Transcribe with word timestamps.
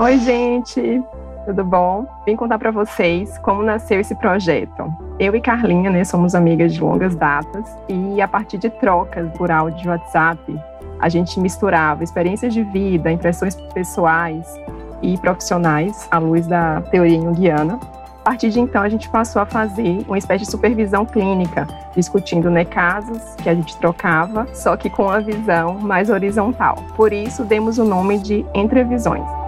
Oi, 0.00 0.18
gente. 0.18 1.02
Tudo 1.44 1.62
bom? 1.62 2.06
Vim 2.24 2.34
contar 2.34 2.58
para 2.58 2.70
vocês 2.70 3.36
como 3.36 3.62
nasceu 3.62 4.00
esse 4.00 4.14
projeto. 4.14 4.90
Eu 5.18 5.36
e 5.36 5.42
Carlinha, 5.42 5.90
né, 5.90 6.04
somos 6.04 6.34
amigas 6.34 6.72
de 6.72 6.80
longas 6.80 7.14
datas 7.14 7.66
e 7.86 8.18
a 8.18 8.26
partir 8.26 8.56
de 8.56 8.70
trocas 8.70 9.30
por 9.36 9.50
áudio 9.50 9.90
WhatsApp, 9.90 10.58
a 10.98 11.08
gente 11.10 11.38
misturava 11.38 12.02
experiências 12.02 12.54
de 12.54 12.62
vida, 12.62 13.12
impressões 13.12 13.54
pessoais 13.74 14.46
e 15.02 15.18
profissionais 15.18 16.08
à 16.10 16.16
luz 16.16 16.46
da 16.46 16.80
teoria 16.80 17.20
junguiana 17.20 17.78
a 18.20 18.22
partir 18.22 18.50
de 18.50 18.60
então, 18.60 18.82
a 18.82 18.88
gente 18.88 19.08
passou 19.08 19.40
a 19.40 19.46
fazer 19.46 20.04
uma 20.06 20.18
espécie 20.18 20.44
de 20.44 20.50
supervisão 20.50 21.06
clínica, 21.06 21.66
discutindo 21.94 22.50
né, 22.50 22.66
casos 22.66 23.34
que 23.36 23.48
a 23.48 23.54
gente 23.54 23.76
trocava, 23.78 24.46
só 24.54 24.76
que 24.76 24.90
com 24.90 25.04
uma 25.04 25.20
visão 25.20 25.78
mais 25.80 26.10
horizontal. 26.10 26.76
Por 26.96 27.14
isso, 27.14 27.44
demos 27.44 27.78
o 27.78 27.84
nome 27.84 28.18
de 28.18 28.44
Entrevisões. 28.54 29.39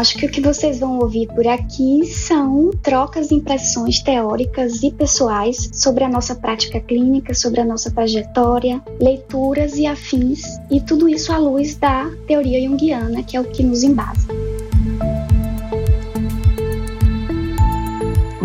Acho 0.00 0.16
que 0.16 0.24
o 0.24 0.30
que 0.30 0.40
vocês 0.40 0.80
vão 0.80 0.98
ouvir 0.98 1.28
por 1.28 1.46
aqui 1.46 2.06
são 2.06 2.70
trocas 2.82 3.28
de 3.28 3.34
impressões 3.34 4.00
teóricas 4.00 4.82
e 4.82 4.90
pessoais 4.90 5.68
sobre 5.74 6.04
a 6.04 6.08
nossa 6.08 6.34
prática 6.34 6.80
clínica, 6.80 7.34
sobre 7.34 7.60
a 7.60 7.66
nossa 7.66 7.90
trajetória, 7.90 8.80
leituras 8.98 9.76
e 9.76 9.86
afins, 9.86 10.40
e 10.70 10.80
tudo 10.80 11.06
isso 11.06 11.30
à 11.30 11.36
luz 11.36 11.76
da 11.76 12.10
teoria 12.26 12.66
junguiana, 12.66 13.22
que 13.22 13.36
é 13.36 13.40
o 13.40 13.44
que 13.44 13.62
nos 13.62 13.82
embasa. 13.82 14.26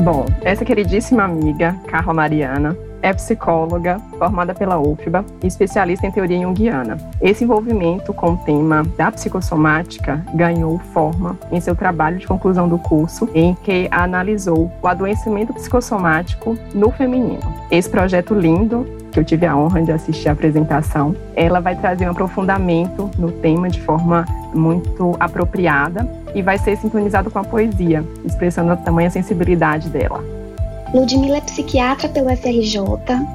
Bom, 0.04 0.26
essa 0.42 0.66
queridíssima 0.66 1.24
amiga, 1.24 1.74
Carla 1.88 2.14
Mariana, 2.14 2.78
é 3.06 3.14
psicóloga, 3.14 4.02
formada 4.18 4.56
pela 4.56 4.80
UFBA 4.80 5.24
e 5.44 5.48
especialista 5.48 6.08
em 6.08 6.12
teoria 6.12 6.42
junguiana. 6.42 6.98
Esse 7.22 7.44
envolvimento 7.44 8.12
com 8.12 8.34
o 8.34 8.38
tema 8.38 8.84
da 8.98 9.12
psicossomática 9.12 10.26
ganhou 10.34 10.80
forma 10.92 11.38
em 11.52 11.62
seu 11.62 11.76
trabalho 11.76 12.18
de 12.18 12.26
conclusão 12.26 12.68
do 12.68 12.80
curso, 12.80 13.30
em 13.36 13.54
que 13.54 13.88
analisou 13.92 14.72
o 14.82 14.88
adoecimento 14.88 15.54
psicossomático 15.54 16.58
no 16.74 16.90
feminino. 16.90 17.42
Esse 17.70 17.88
projeto 17.88 18.34
lindo 18.34 18.88
que 19.12 19.20
eu 19.20 19.24
tive 19.24 19.46
a 19.46 19.56
honra 19.56 19.84
de 19.84 19.92
assistir 19.92 20.28
a 20.28 20.32
apresentação, 20.32 21.16
ela 21.36 21.60
vai 21.60 21.76
trazer 21.76 22.08
um 22.08 22.12
aprofundamento 22.12 23.10
no 23.20 23.32
tema 23.32 23.70
de 23.70 23.80
forma 23.82 24.26
muito 24.52 25.16
apropriada 25.20 26.10
e 26.34 26.42
vai 26.42 26.58
ser 26.58 26.76
sintonizado 26.76 27.30
com 27.30 27.38
a 27.38 27.44
poesia, 27.44 28.04
expressando 28.26 28.72
a 28.72 28.76
tamanha 28.76 29.12
sensibilidade 29.12 29.90
dela. 29.90 30.45
Ludmilla 30.94 31.38
é 31.38 31.42
psiquiatra 31.42 32.08
pelo 32.08 32.30
FRJ, 32.36 32.80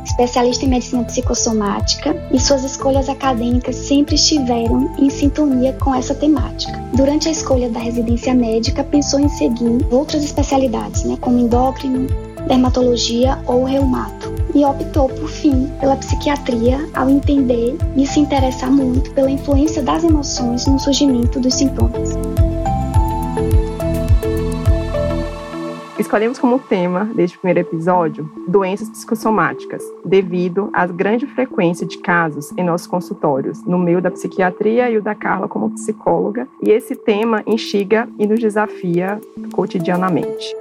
especialista 0.05 0.65
em 0.65 0.69
medicina 0.69 1.05
psicossomática, 1.05 2.17
e 2.33 2.41
suas 2.41 2.65
escolhas 2.65 3.09
acadêmicas 3.09 3.77
sempre 3.77 4.15
estiveram 4.15 4.91
em 4.99 5.11
sintonia 5.11 5.73
com 5.75 5.95
essa 5.95 6.15
temática. 6.15 6.83
Durante 6.95 7.29
a 7.29 7.33
escolha 7.33 7.69
da 7.69 7.81
residência 7.81 8.35
médica, 8.35 8.85
pensou 8.85 9.21
em 9.21 9.29
seguir 9.29 9.87
outras 9.91 10.25
especialidades, 10.25 11.05
né, 11.05 11.17
como 11.21 11.39
endócrino, 11.39 12.07
dermatologia 12.47 13.39
ou 13.47 13.65
reumato, 13.65 14.33
e 14.55 14.65
optou 14.65 15.09
por 15.09 15.29
fim 15.29 15.71
pela 15.81 15.97
psiquiatria 15.97 16.89
ao 16.95 17.09
entender 17.09 17.77
e 17.97 18.07
se 18.07 18.21
interessar 18.21 18.71
muito 18.71 19.11
pela 19.13 19.31
influência 19.31 19.83
das 19.83 20.03
emoções 20.03 20.67
no 20.67 20.79
surgimento 20.79 21.39
dos 21.39 21.55
sintomas. 21.55 22.17
Escolhemos 26.11 26.41
como 26.41 26.59
tema 26.59 27.05
deste 27.05 27.39
primeiro 27.39 27.61
episódio 27.61 28.29
doenças 28.49 28.91
psicossomáticas, 28.91 29.81
devido 30.05 30.69
à 30.73 30.85
grande 30.85 31.25
frequência 31.25 31.87
de 31.87 31.99
casos 31.99 32.51
em 32.59 32.65
nossos 32.65 32.89
consultórios, 32.89 33.65
no 33.65 33.79
meio 33.79 34.03
da 34.03 34.11
psiquiatria 34.11 34.91
e 34.91 34.99
o 34.99 35.03
da 35.03 35.15
Carla 35.15 35.47
como 35.47 35.71
psicóloga, 35.71 36.49
e 36.61 36.69
esse 36.69 36.97
tema 36.97 37.45
instiga 37.47 38.09
e 38.19 38.27
nos 38.27 38.41
desafia 38.41 39.21
cotidianamente. 39.53 40.53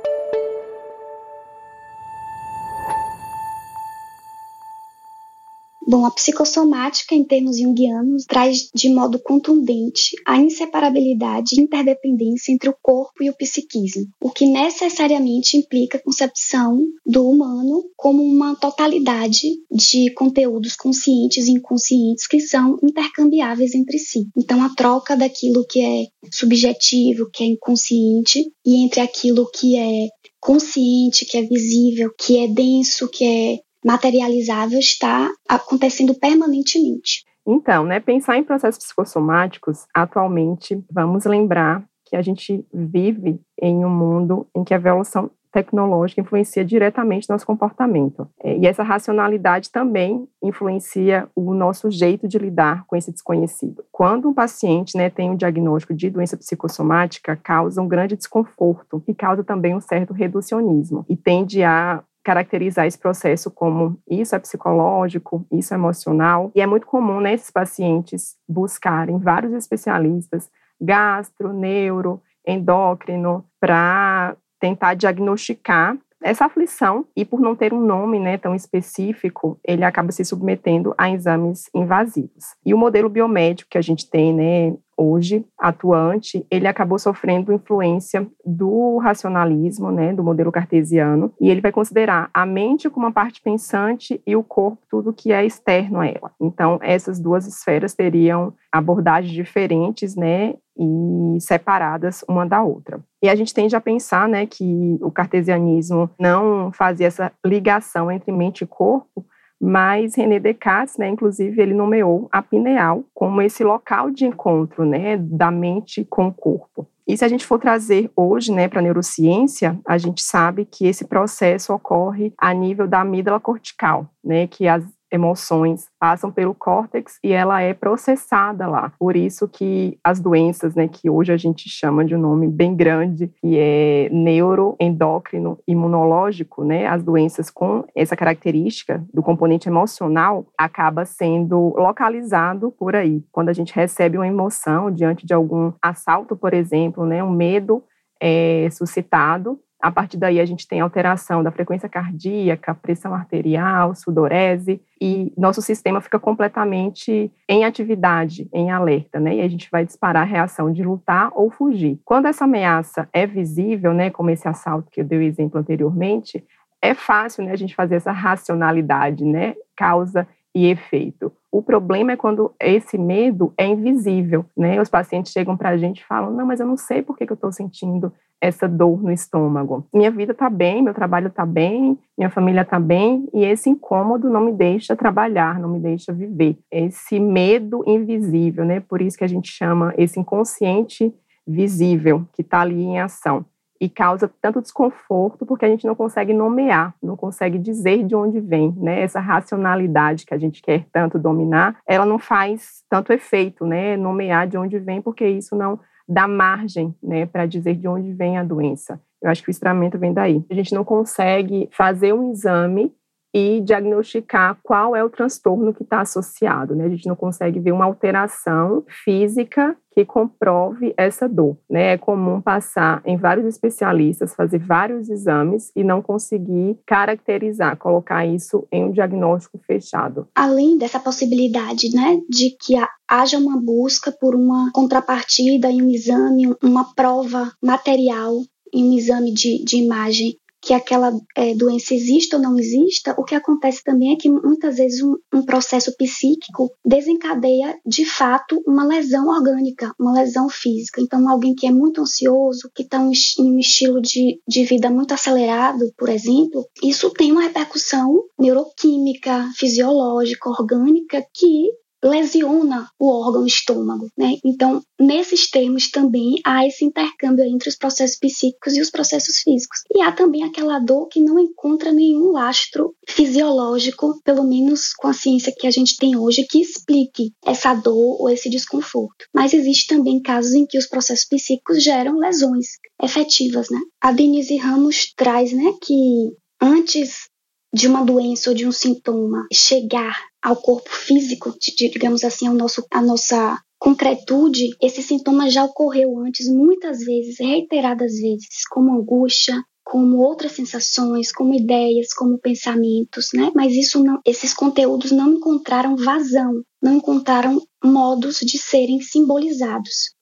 Bom, 5.90 6.06
a 6.06 6.12
psicossomática, 6.12 7.16
em 7.16 7.24
termos 7.24 7.58
junguianos, 7.58 8.24
traz 8.26 8.70
de 8.76 8.90
modo 8.90 9.18
contundente 9.18 10.12
a 10.24 10.38
inseparabilidade 10.40 11.56
e 11.56 11.62
interdependência 11.62 12.52
entre 12.52 12.70
o 12.70 12.76
corpo 12.80 13.24
e 13.24 13.30
o 13.32 13.36
psiquismo, 13.36 14.06
o 14.22 14.30
que 14.30 14.46
necessariamente 14.46 15.58
implica 15.58 15.98
a 15.98 16.04
concepção 16.04 16.80
do 17.04 17.28
humano 17.28 17.90
como 17.98 18.22
uma 18.22 18.56
totalidade 18.56 19.48
de 19.72 20.14
conteúdos 20.14 20.76
conscientes 20.76 21.48
e 21.48 21.54
inconscientes 21.54 22.28
que 22.28 22.40
são 22.40 22.78
intercambiáveis 22.84 23.74
entre 23.74 23.98
si. 23.98 24.30
Então, 24.38 24.64
a 24.64 24.70
troca 24.76 25.18
daquilo 25.18 25.66
que 25.66 25.84
é 25.84 26.06
subjetivo, 26.32 27.32
que 27.34 27.44
é 27.44 27.48
inconsciente, 27.48 28.46
e 28.64 28.84
entre 28.86 29.02
aquilo 29.02 29.50
que 29.52 29.76
é 29.76 30.08
consciente, 30.40 31.26
que 31.26 31.36
é 31.36 31.42
visível, 31.42 32.12
que 32.16 32.38
é 32.38 32.48
denso, 32.48 33.10
que 33.10 33.26
é 33.26 33.60
materializável 33.86 34.80
está 34.80 35.30
acontecendo 35.48 36.14
permanentemente. 36.16 37.24
Então, 37.48 37.84
né, 37.84 38.00
pensar 38.00 38.38
em 38.38 38.44
processos 38.44 38.84
psicossomáticos, 38.84 39.86
atualmente, 39.94 40.84
vamos 40.92 41.26
lembrar 41.26 41.84
que 42.06 42.16
a 42.16 42.22
gente 42.22 42.66
vive 42.74 43.40
em 43.62 43.86
um 43.86 43.90
mundo 43.90 44.48
em 44.56 44.64
que 44.64 44.74
a 44.74 44.78
evolução 44.78 45.32
tecnológica 45.52 46.22
influencia 46.22 46.64
diretamente 46.64 47.30
nosso 47.30 47.46
comportamento. 47.46 48.28
É, 48.44 48.58
e 48.58 48.68
essa 48.68 48.84
racionalidade 48.84 49.72
também 49.72 50.28
influencia 50.44 51.28
o 51.36 51.54
nosso 51.54 51.90
jeito 51.90 52.28
de 52.28 52.38
lidar 52.38 52.86
com 52.86 52.96
esse 52.96 53.12
desconhecido. 53.12 53.84
Quando 53.92 54.30
um 54.30 54.34
paciente 54.34 54.96
né, 54.96 55.10
tem 55.10 55.30
um 55.30 55.36
diagnóstico 55.36 55.94
de 55.94 56.10
doença 56.10 56.38
psicossomática, 56.38 57.36
causa 57.36 57.82
um 57.82 57.88
grande 57.88 58.16
desconforto 58.16 59.04
e 59.08 59.14
causa 59.14 59.44
também 59.44 59.76
um 59.76 59.82
certo 59.82 60.14
reducionismo 60.14 61.06
e 61.10 61.16
tende 61.16 61.64
a 61.64 62.04
caracterizar 62.30 62.86
esse 62.86 62.98
processo 62.98 63.50
como 63.50 64.00
isso 64.08 64.36
é 64.36 64.40
psicológico, 64.40 65.44
isso 65.52 65.74
é 65.74 65.78
emocional, 65.78 66.52
e 66.54 66.62
é 66.62 66.68
muito 66.68 66.86
comum 66.86 67.20
nesses 67.20 67.48
né, 67.48 67.52
pacientes 67.52 68.38
buscarem 68.48 69.18
vários 69.18 69.52
especialistas, 69.54 70.48
gastro, 70.80 71.52
neuro, 71.52 72.22
endócrino, 72.46 73.44
para 73.60 74.36
tentar 74.60 74.94
diagnosticar 74.94 75.98
essa 76.22 76.46
aflição 76.46 77.06
e 77.16 77.24
por 77.24 77.40
não 77.40 77.56
ter 77.56 77.74
um 77.74 77.82
nome 77.82 78.20
né, 78.20 78.38
tão 78.38 78.54
específico, 78.54 79.60
ele 79.64 79.84
acaba 79.84 80.12
se 80.12 80.24
submetendo 80.26 80.94
a 80.98 81.10
exames 81.10 81.70
invasivos. 81.74 82.56
E 82.66 82.74
o 82.74 82.78
modelo 82.78 83.10
biomédico 83.10 83.70
que 83.70 83.78
a 83.78 83.82
gente 83.82 84.10
tem 84.10 84.34
né, 84.34 84.76
hoje 85.00 85.46
atuante, 85.58 86.46
ele 86.52 86.68
acabou 86.68 87.00
sofrendo 87.00 87.54
influência 87.54 88.28
do 88.46 88.98
racionalismo, 88.98 89.92
né, 89.92 90.14
do 90.14 90.24
modelo 90.24 90.52
cartesiano, 90.52 91.32
e 91.40 91.50
ele 91.50 91.62
vai 91.62 91.72
considerar 91.72 92.30
a 92.34 92.46
mente 92.46 92.90
como 92.90 93.06
uma 93.06 93.12
parte 93.12 93.42
pensante 93.42 94.22
e 94.28 94.36
o 94.36 94.44
corpo 94.44 94.80
tudo 94.90 95.14
que 95.14 95.32
é 95.32 95.46
externo 95.46 96.00
a 96.00 96.08
ela. 96.08 96.32
Então, 96.40 96.78
essas 96.82 97.20
duas 97.20 97.48
esferas 97.48 97.94
teriam 97.94 98.54
abordagens 98.72 99.34
diferentes, 99.34 100.16
né, 100.16 100.56
e 100.80 101.42
separadas 101.42 102.24
uma 102.28 102.46
da 102.46 102.64
outra. 102.64 103.00
E 103.22 103.28
a 103.28 103.36
gente 103.36 103.54
tende 103.54 103.76
a 103.76 103.82
pensar, 103.82 104.30
né, 104.30 104.46
que 104.46 104.98
o 105.02 105.12
cartesianismo 105.12 106.10
não 106.18 106.72
fazia 106.72 107.08
essa 107.08 107.32
ligação 107.46 108.10
entre 108.10 108.32
mente 108.32 108.64
e 108.64 108.68
corpo, 108.68 109.26
mas 109.62 110.16
René 110.16 110.40
Descartes, 110.40 110.98
né, 110.98 111.10
inclusive, 111.10 111.62
ele 111.62 111.74
nomeou 111.74 112.30
a 112.32 112.42
pineal 112.42 113.04
como 113.14 113.42
esse 113.42 113.62
local 113.62 114.10
de 114.10 114.26
encontro, 114.26 114.86
né, 114.86 115.18
da 115.18 115.52
mente 115.52 116.06
com 116.06 116.28
o 116.28 116.34
corpo. 116.34 116.88
E 117.06 117.18
se 117.18 117.26
a 117.26 117.28
gente 117.28 117.46
for 117.46 117.60
trazer 117.60 118.10
hoje, 118.16 118.54
né, 118.54 118.70
para 118.70 118.80
a 118.80 118.84
neurociência, 118.84 119.78
a 119.86 119.98
gente 119.98 120.22
sabe 120.22 120.64
que 120.64 120.88
esse 120.88 121.06
processo 121.06 121.74
ocorre 121.74 122.32
a 122.38 122.54
nível 122.54 122.88
da 122.88 123.02
amígdala 123.02 123.40
cortical, 123.40 124.08
né, 124.24 124.48
que 124.48 124.68
as 124.68 124.84
emoções 125.12 125.88
passam 126.00 126.32
pelo 126.32 126.54
córtex 126.54 127.20
e 127.24 127.32
ela 127.32 127.62
é 127.62 127.74
processada 127.74 128.68
lá. 128.68 128.92
Por 129.00 129.16
isso 129.16 129.48
que 129.48 129.98
as 130.04 130.20
doenças, 130.20 130.76
né, 130.76 130.88
que 130.88 131.10
hoje 131.10 131.32
a 131.32 131.38
gente 131.38 131.70
chama 131.70 132.06
de 132.06 132.16
um 132.16 132.20
nome 132.20 132.48
bem 132.48 132.76
grande, 132.76 133.28
que 133.42 133.58
é 133.58 134.10
neuroendócrino 134.12 135.58
imunológico, 135.68 136.64
né, 136.64 136.88
as 136.88 137.04
doenças 137.04 137.50
com 137.50 137.86
essa 137.96 138.16
característica 138.16 139.04
do 139.14 139.22
componente 139.22 139.68
emocional 139.68 140.46
acaba 140.58 141.06
sendo 141.06 141.74
localizado 141.76 142.72
por 142.72 142.96
aí. 142.96 143.24
Quando 143.32 143.50
a 143.50 143.54
gente 143.54 143.74
recebe 143.74 144.18
uma 144.18 144.28
emoção 144.28 144.92
diante 144.92 145.26
de 145.26 145.34
algum 145.34 145.74
assalto, 145.82 146.36
por 146.36 146.54
exemplo, 146.54 147.06
né, 147.06 147.24
um 147.24 147.32
medo 147.32 147.84
é 148.22 148.68
suscitado, 148.72 149.60
a 149.82 149.90
partir 149.90 150.18
daí, 150.18 150.42
a 150.42 150.46
gente 150.46 150.68
tem 150.68 150.82
alteração 150.82 151.42
da 151.42 151.52
frequência 151.52 151.88
cardíaca, 151.88 152.76
pressão 152.76 153.14
arterial, 153.14 153.96
sudorese, 153.96 154.82
e 155.00 155.32
nosso 155.38 155.62
sistema 155.62 156.02
fica 156.02 156.20
completamente 156.20 157.32
em 157.48 157.64
atividade, 157.64 158.50
em 158.54 158.72
alerta, 158.72 159.22
né? 159.22 159.36
E 159.36 159.42
a 159.42 159.48
gente 159.48 159.70
vai 159.72 159.86
disparar 159.86 160.24
a 160.24 160.26
reação 160.26 160.74
de 160.74 160.84
lutar 160.84 161.32
ou 161.34 161.50
fugir. 161.50 161.98
Quando 162.04 162.26
essa 162.26 162.44
ameaça 162.44 163.08
é 163.14 163.26
visível, 163.26 163.94
né, 163.94 164.10
como 164.10 164.30
esse 164.30 164.48
assalto 164.48 164.92
que 164.92 165.00
eu 165.00 165.06
dei 165.06 165.20
o 165.20 165.22
exemplo 165.22 165.58
anteriormente, 165.58 166.44
é 166.82 166.94
fácil 166.94 167.46
né, 167.46 167.52
a 167.54 167.58
gente 167.58 167.74
fazer 167.74 167.96
essa 167.96 168.12
racionalidade, 168.12 169.24
né? 169.24 169.56
Causa 169.78 170.28
e 170.54 170.68
efeito. 170.68 171.32
O 171.52 171.64
problema 171.64 172.12
é 172.12 172.16
quando 172.16 172.54
esse 172.60 172.98
medo 172.98 173.54
é 173.58 173.66
invisível, 173.66 174.46
né? 174.56 174.80
Os 174.80 174.90
pacientes 174.90 175.32
chegam 175.32 175.58
para 175.58 175.70
a 175.70 175.78
gente 175.78 176.02
e 176.02 176.06
falam: 176.06 176.32
não, 176.32 176.46
mas 176.46 176.60
eu 176.60 176.68
não 176.68 176.78
sei 176.78 177.02
por 177.02 177.18
que, 177.18 177.26
que 177.26 177.32
eu 177.32 177.36
estou 177.36 177.52
sentindo 177.52 178.14
essa 178.40 178.68
dor 178.68 179.02
no 179.02 179.12
estômago. 179.12 179.86
Minha 179.94 180.12
vida 180.12 180.32
está 180.32 180.50
bem, 180.50 180.82
meu 180.82 180.94
trabalho 180.94 181.28
está 181.28 181.46
bem, 181.46 181.98
minha 182.18 182.30
família 182.30 182.62
está 182.62 182.80
bem, 182.80 183.28
e 183.34 183.44
esse 183.44 183.70
incômodo 183.70 184.30
não 184.30 184.42
me 184.42 184.54
deixa 184.54 184.96
trabalhar, 184.96 185.60
não 185.60 185.70
me 185.70 185.80
deixa 185.80 186.14
viver. 186.14 186.58
Esse 186.72 187.20
medo 187.20 187.84
invisível, 187.86 188.64
né? 188.64 188.80
Por 188.80 189.02
isso 189.02 189.18
que 189.18 189.24
a 189.24 189.30
gente 189.30 189.52
chama 189.52 189.94
esse 189.98 190.20
inconsciente 190.20 191.14
visível 191.46 192.26
que 192.32 192.42
está 192.42 192.62
ali 192.62 192.82
em 192.82 193.00
ação 193.00 193.46
e 193.80 193.88
causa 193.88 194.30
tanto 194.42 194.62
desconforto 194.62 195.46
porque 195.46 195.66
a 195.66 195.70
gente 195.70 195.88
não 195.88 195.96
consegue 195.96 196.34
nomear, 196.34 196.94
não 197.02 197.16
consegue 197.16 197.58
dizer 197.58 198.04
de 198.04 198.16
onde 198.16 198.40
vem, 198.40 198.74
né? 198.78 199.02
Essa 199.02 199.20
racionalidade 199.20 200.26
que 200.26 200.34
a 200.34 200.38
gente 200.38 200.62
quer 200.62 200.86
tanto 200.92 201.18
dominar, 201.18 201.80
ela 201.88 202.06
não 202.06 202.20
faz 202.20 202.84
tanto 202.90 203.14
efeito, 203.14 203.66
né? 203.66 203.96
Nomear 203.96 204.48
de 204.48 204.58
onde 204.58 204.78
vem 204.80 205.02
porque 205.02 205.28
isso 205.28 205.56
não 205.56 205.80
dá 206.10 206.28
margem, 206.28 206.96
né, 207.04 207.28
para 207.28 207.46
dizer 207.46 207.76
de 207.76 207.88
onde 207.88 208.12
vem 208.12 208.36
a 208.36 208.44
doença. 208.44 209.00
Eu 209.22 209.30
acho 209.30 209.44
que 209.44 209.50
o 209.50 209.52
estramento 209.52 210.00
vem 210.00 210.12
daí. 210.12 210.44
A 210.50 210.54
gente 210.56 210.74
não 210.74 210.84
consegue 210.84 211.70
fazer 211.72 212.14
um 212.14 212.32
exame 212.32 212.92
e 213.34 213.62
diagnosticar 213.62 214.58
qual 214.64 214.96
é 214.96 215.04
o 215.04 215.10
transtorno 215.10 215.74
que 215.74 215.84
está 215.84 216.02
associado. 216.02 216.76
Né? 216.76 216.86
A 216.86 216.90
gente 216.90 217.08
não 217.08 217.16
consegue 217.16 217.60
ver 217.60 217.72
uma 217.72 217.86
alteração 217.86 218.84
física 219.04 219.76
que 219.94 220.06
comprove 220.06 220.94
essa 220.98 221.28
dor. 221.28 221.58
Né? 221.70 221.94
É 221.94 221.98
comum 221.98 222.42
passar 222.42 223.02
em 223.06 223.18
vários 223.18 223.46
especialistas, 223.46 224.34
fazer 224.34 224.60
vários 224.60 225.10
exames 225.10 225.72
e 225.76 225.84
não 225.84 226.02
conseguir 226.02 226.80
caracterizar, 226.86 227.78
colocar 227.78 228.26
isso 228.26 228.68
em 228.72 228.86
um 228.86 228.92
diagnóstico 228.92 229.60
fechado. 229.66 230.28
Além 230.34 230.78
dessa 230.78 231.00
possibilidade 231.00 231.94
né, 231.94 232.20
de 232.30 232.56
que 232.60 232.76
haja 233.08 233.38
uma 233.38 233.62
busca 233.62 234.12
por 234.12 234.36
uma 234.36 234.72
contrapartida 234.74 235.70
em 235.70 235.82
um 235.82 235.90
exame, 235.90 236.56
uma 236.64 236.94
prova 236.96 237.52
material 237.62 238.34
em 238.74 238.92
um 238.92 238.98
exame 238.98 239.34
de, 239.34 239.64
de 239.64 239.78
imagem 239.78 240.38
que 240.62 240.74
aquela 240.74 241.12
é, 241.36 241.54
doença 241.56 241.94
exista 241.94 242.36
ou 242.36 242.42
não 242.42 242.60
exista, 242.60 243.16
o 243.18 243.24
que 243.24 243.36
acontece 243.36 243.84
também 243.84 244.14
é 244.14 244.16
que 244.16 244.30
muitas 244.30 244.78
vezes 244.78 245.02
um, 245.02 245.16
um, 245.34 245.44
processo 245.44 245.96
psíquico 245.98 246.72
desencadeia 246.86 247.78
de 247.86 248.06
fato 248.06 248.62
uma 248.68 248.86
lesão 248.86 249.28
orgânica, 249.28 249.94
uma 250.00 250.14
lesão 250.14 250.50
física. 250.50 251.02
Então, 251.02 251.28
alguém 251.30 251.56
que 251.56 251.68
é 251.68 251.72
muito 251.72 252.02
ansioso, 252.02 252.70
que 252.74 252.84
está 252.84 252.98
em 252.98 253.12
um 253.52 253.60
estilo 253.60 254.02
de, 254.02 254.42
de 254.48 254.64
vida 254.64 254.90
muito 254.90 255.14
acelerado, 255.14 255.92
por 255.98 256.10
exemplo, 256.10 256.68
isso 256.84 257.10
tem 257.12 257.32
uma 257.32 257.44
repercussão 257.44 258.24
neuroquímica, 258.40 259.50
fisiológica, 259.56 260.50
orgânica, 260.50 261.26
que 261.34 261.70
lesiona 262.04 262.90
o 263.00 263.10
órgão 263.10 263.46
estômago, 263.46 264.10
né? 264.18 264.38
Então, 264.44 264.82
nesses 265.00 265.50
termos 265.50 265.90
também 265.90 266.36
há 266.46 266.66
esse 266.66 266.86
intercâmbio 266.86 267.46
entre 267.46 267.70
os 267.70 267.76
processos 267.76 268.18
psíquicos 268.18 268.76
e 268.76 268.82
os 268.82 268.90
processos 268.90 269.40
físicos. 269.40 269.80
E 269.94 270.02
há 270.02 270.12
também 270.12 270.44
aquela 270.44 270.80
dor 270.80 271.08
que 271.08 271.22
não 271.22 271.40
encontra 271.40 271.92
nenhum 271.92 272.32
lastro 272.32 272.94
fisiológico, 273.08 274.20
pelo 274.24 274.44
menos 274.44 274.94
com 274.94 275.08
a 275.08 275.14
ciência 275.14 275.54
que 275.56 275.68
a 275.68 275.72
gente 275.72 275.98
tem 275.98 276.16
hoje, 276.16 276.46
que 276.50 276.62
explique 276.62 277.32
essa 277.46 277.74
dor 277.74 278.22
ou 278.22 278.30
esse 278.30 278.50
desconforto. 278.50 279.26
Mas 279.34 279.54
existe 279.54 279.88
também 279.88 280.22
casos 280.22 280.54
em 280.54 280.66
que 280.66 280.78
os 280.78 280.88
processos 280.88 281.26
psíquicos 281.26 281.84
geram 281.84 282.18
lesões 282.18 282.68
efetivas, 283.02 283.70
né? 283.70 283.80
A 284.02 284.12
Denise 284.12 284.58
Ramos 284.58 285.14
traz, 285.16 285.52
né, 285.52 285.74
que 285.82 286.34
antes 286.62 287.29
de 287.74 287.88
uma 287.88 288.04
doença 288.04 288.50
ou 288.50 288.56
de 288.56 288.66
um 288.66 288.72
sintoma 288.72 289.46
chegar 289.52 290.16
ao 290.42 290.56
corpo 290.56 290.90
físico, 290.90 291.54
digamos 291.92 292.24
assim, 292.24 292.48
ao 292.48 292.54
nosso, 292.54 292.86
a 292.92 293.02
nossa 293.02 293.58
concretude, 293.78 294.70
esse 294.82 295.02
sintoma 295.02 295.50
já 295.50 295.64
ocorreu 295.64 296.20
antes, 296.20 296.48
muitas 296.48 297.00
vezes, 297.00 297.40
reiteradas 297.40 298.14
vezes, 298.14 298.66
como 298.70 298.94
angústia, 298.94 299.62
como 299.84 300.18
outras 300.18 300.52
sensações, 300.52 301.32
como 301.32 301.56
ideias, 301.56 302.14
como 302.14 302.38
pensamentos, 302.38 303.30
né? 303.34 303.52
Mas 303.56 303.74
isso 303.74 304.04
não, 304.04 304.20
esses 304.26 304.54
conteúdos 304.54 305.12
não 305.12 305.34
encontraram 305.34 305.96
vazão, 305.96 306.62
não 306.82 306.98
encontraram 306.98 307.60
modos 307.84 308.40
de 308.40 308.58
serem 308.58 309.02
simbolizados. 309.02 310.14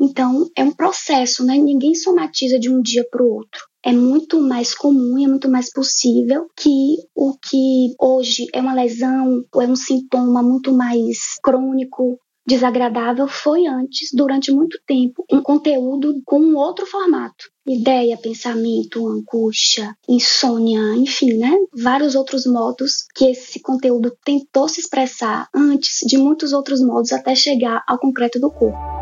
Então, 0.00 0.48
é 0.56 0.62
um 0.62 0.72
processo, 0.72 1.44
né? 1.44 1.56
Ninguém 1.56 1.94
somatiza 1.94 2.58
de 2.58 2.70
um 2.70 2.80
dia 2.80 3.06
para 3.10 3.22
o 3.22 3.30
outro 3.30 3.60
é 3.86 3.92
muito 3.92 4.40
mais 4.40 4.74
comum 4.74 5.16
e 5.16 5.24
é 5.24 5.28
muito 5.28 5.48
mais 5.48 5.72
possível 5.72 6.48
que 6.56 6.96
o 7.14 7.38
que 7.38 7.94
hoje 8.00 8.46
é 8.52 8.60
uma 8.60 8.74
lesão 8.74 9.44
ou 9.54 9.62
é 9.62 9.66
um 9.68 9.76
sintoma 9.76 10.42
muito 10.42 10.72
mais 10.72 11.16
crônico, 11.40 12.18
desagradável, 12.44 13.28
foi 13.28 13.64
antes, 13.66 14.08
durante 14.12 14.50
muito 14.50 14.76
tempo, 14.84 15.24
um 15.32 15.40
conteúdo 15.40 16.20
com 16.24 16.40
um 16.40 16.56
outro 16.56 16.84
formato. 16.84 17.48
Ideia, 17.64 18.16
pensamento, 18.16 19.06
angústia, 19.06 19.94
insônia, 20.08 20.80
enfim, 20.96 21.34
né? 21.34 21.56
Vários 21.72 22.16
outros 22.16 22.44
modos 22.44 23.04
que 23.14 23.26
esse 23.26 23.60
conteúdo 23.60 24.16
tentou 24.24 24.68
se 24.68 24.80
expressar 24.80 25.48
antes 25.54 25.98
de 26.04 26.18
muitos 26.18 26.52
outros 26.52 26.80
modos 26.80 27.12
até 27.12 27.36
chegar 27.36 27.84
ao 27.86 28.00
concreto 28.00 28.40
do 28.40 28.50
corpo. 28.50 28.95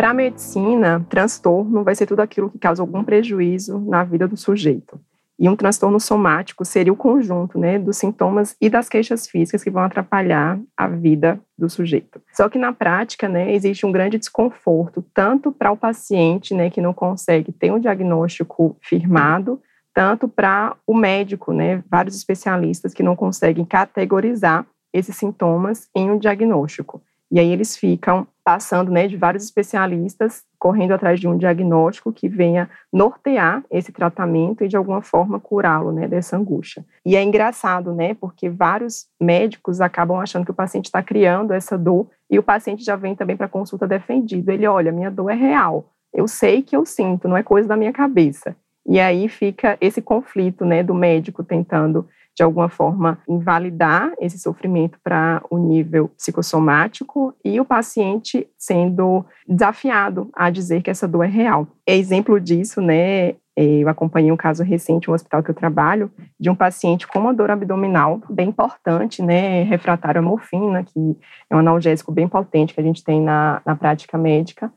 Para 0.00 0.12
a 0.12 0.14
medicina, 0.14 1.04
transtorno 1.10 1.84
vai 1.84 1.94
ser 1.94 2.06
tudo 2.06 2.20
aquilo 2.20 2.48
que 2.48 2.58
causa 2.58 2.82
algum 2.82 3.04
prejuízo 3.04 3.78
na 3.80 4.02
vida 4.02 4.26
do 4.26 4.34
sujeito. 4.34 4.98
E 5.38 5.46
um 5.46 5.54
transtorno 5.54 6.00
somático 6.00 6.64
seria 6.64 6.90
o 6.90 6.96
conjunto 6.96 7.58
né, 7.58 7.78
dos 7.78 7.98
sintomas 7.98 8.56
e 8.58 8.70
das 8.70 8.88
queixas 8.88 9.28
físicas 9.28 9.62
que 9.62 9.68
vão 9.68 9.82
atrapalhar 9.82 10.58
a 10.74 10.88
vida 10.88 11.38
do 11.58 11.68
sujeito. 11.68 12.18
Só 12.32 12.48
que 12.48 12.58
na 12.58 12.72
prática, 12.72 13.28
né, 13.28 13.52
existe 13.52 13.84
um 13.84 13.92
grande 13.92 14.16
desconforto, 14.16 15.04
tanto 15.12 15.52
para 15.52 15.70
o 15.70 15.76
paciente, 15.76 16.54
né, 16.54 16.70
que 16.70 16.80
não 16.80 16.94
consegue 16.94 17.52
ter 17.52 17.70
um 17.70 17.78
diagnóstico 17.78 18.78
firmado, 18.80 19.60
tanto 19.92 20.26
para 20.26 20.76
o 20.86 20.94
médico, 20.94 21.52
né, 21.52 21.84
vários 21.90 22.16
especialistas 22.16 22.94
que 22.94 23.02
não 23.02 23.14
conseguem 23.14 23.66
categorizar 23.66 24.64
esses 24.94 25.14
sintomas 25.14 25.90
em 25.94 26.10
um 26.10 26.18
diagnóstico. 26.18 27.02
E 27.30 27.38
aí 27.38 27.52
eles 27.52 27.76
ficam 27.76 28.26
passando 28.50 28.90
né, 28.90 29.06
de 29.06 29.16
vários 29.16 29.44
especialistas, 29.44 30.42
correndo 30.58 30.90
atrás 30.90 31.20
de 31.20 31.28
um 31.28 31.38
diagnóstico 31.38 32.12
que 32.12 32.28
venha 32.28 32.68
nortear 32.92 33.62
esse 33.70 33.92
tratamento 33.92 34.64
e 34.64 34.68
de 34.68 34.76
alguma 34.76 35.00
forma 35.02 35.38
curá-lo 35.38 35.92
né, 35.92 36.08
dessa 36.08 36.36
angústia. 36.36 36.84
E 37.06 37.14
é 37.14 37.22
engraçado, 37.22 37.94
né, 37.94 38.12
porque 38.14 38.50
vários 38.50 39.06
médicos 39.20 39.80
acabam 39.80 40.18
achando 40.18 40.44
que 40.44 40.50
o 40.50 40.54
paciente 40.54 40.86
está 40.86 41.00
criando 41.00 41.52
essa 41.52 41.78
dor 41.78 42.08
e 42.28 42.40
o 42.40 42.42
paciente 42.42 42.82
já 42.82 42.96
vem 42.96 43.14
também 43.14 43.36
para 43.36 43.46
consulta 43.46 43.86
defendido. 43.86 44.50
Ele, 44.50 44.66
olha, 44.66 44.90
minha 44.90 45.12
dor 45.12 45.30
é 45.30 45.34
real, 45.36 45.88
eu 46.12 46.26
sei 46.26 46.60
que 46.60 46.74
eu 46.74 46.84
sinto, 46.84 47.28
não 47.28 47.36
é 47.36 47.44
coisa 47.44 47.68
da 47.68 47.76
minha 47.76 47.92
cabeça. 47.92 48.56
E 48.84 48.98
aí 48.98 49.28
fica 49.28 49.78
esse 49.80 50.02
conflito, 50.02 50.64
né, 50.64 50.82
do 50.82 50.92
médico 50.92 51.44
tentando 51.44 52.08
de 52.40 52.44
alguma 52.44 52.70
forma, 52.70 53.18
invalidar 53.28 54.14
esse 54.18 54.38
sofrimento 54.38 54.98
para 55.04 55.42
o 55.50 55.58
nível 55.58 56.08
psicossomático 56.16 57.34
e 57.44 57.60
o 57.60 57.66
paciente 57.66 58.48
sendo 58.56 59.26
desafiado 59.46 60.30
a 60.32 60.48
dizer 60.48 60.80
que 60.80 60.88
essa 60.88 61.06
dor 61.06 61.24
é 61.24 61.28
real. 61.28 61.68
Exemplo 61.86 62.40
disso, 62.40 62.80
né, 62.80 63.34
eu 63.54 63.86
acompanhei 63.90 64.32
um 64.32 64.38
caso 64.38 64.64
recente, 64.64 65.10
um 65.10 65.12
hospital 65.12 65.42
que 65.42 65.50
eu 65.50 65.54
trabalho, 65.54 66.10
de 66.38 66.48
um 66.48 66.54
paciente 66.54 67.06
com 67.06 67.18
uma 67.18 67.34
dor 67.34 67.50
abdominal 67.50 68.22
bem 68.30 68.48
importante, 68.48 69.20
né, 69.22 69.62
refratário 69.64 70.20
à 70.20 70.22
morfina, 70.22 70.82
que 70.82 71.18
é 71.50 71.54
um 71.54 71.58
analgésico 71.58 72.10
bem 72.10 72.26
potente 72.26 72.72
que 72.72 72.80
a 72.80 72.84
gente 72.84 73.04
tem 73.04 73.20
na, 73.20 73.60
na 73.66 73.76
prática 73.76 74.16
médica, 74.16 74.72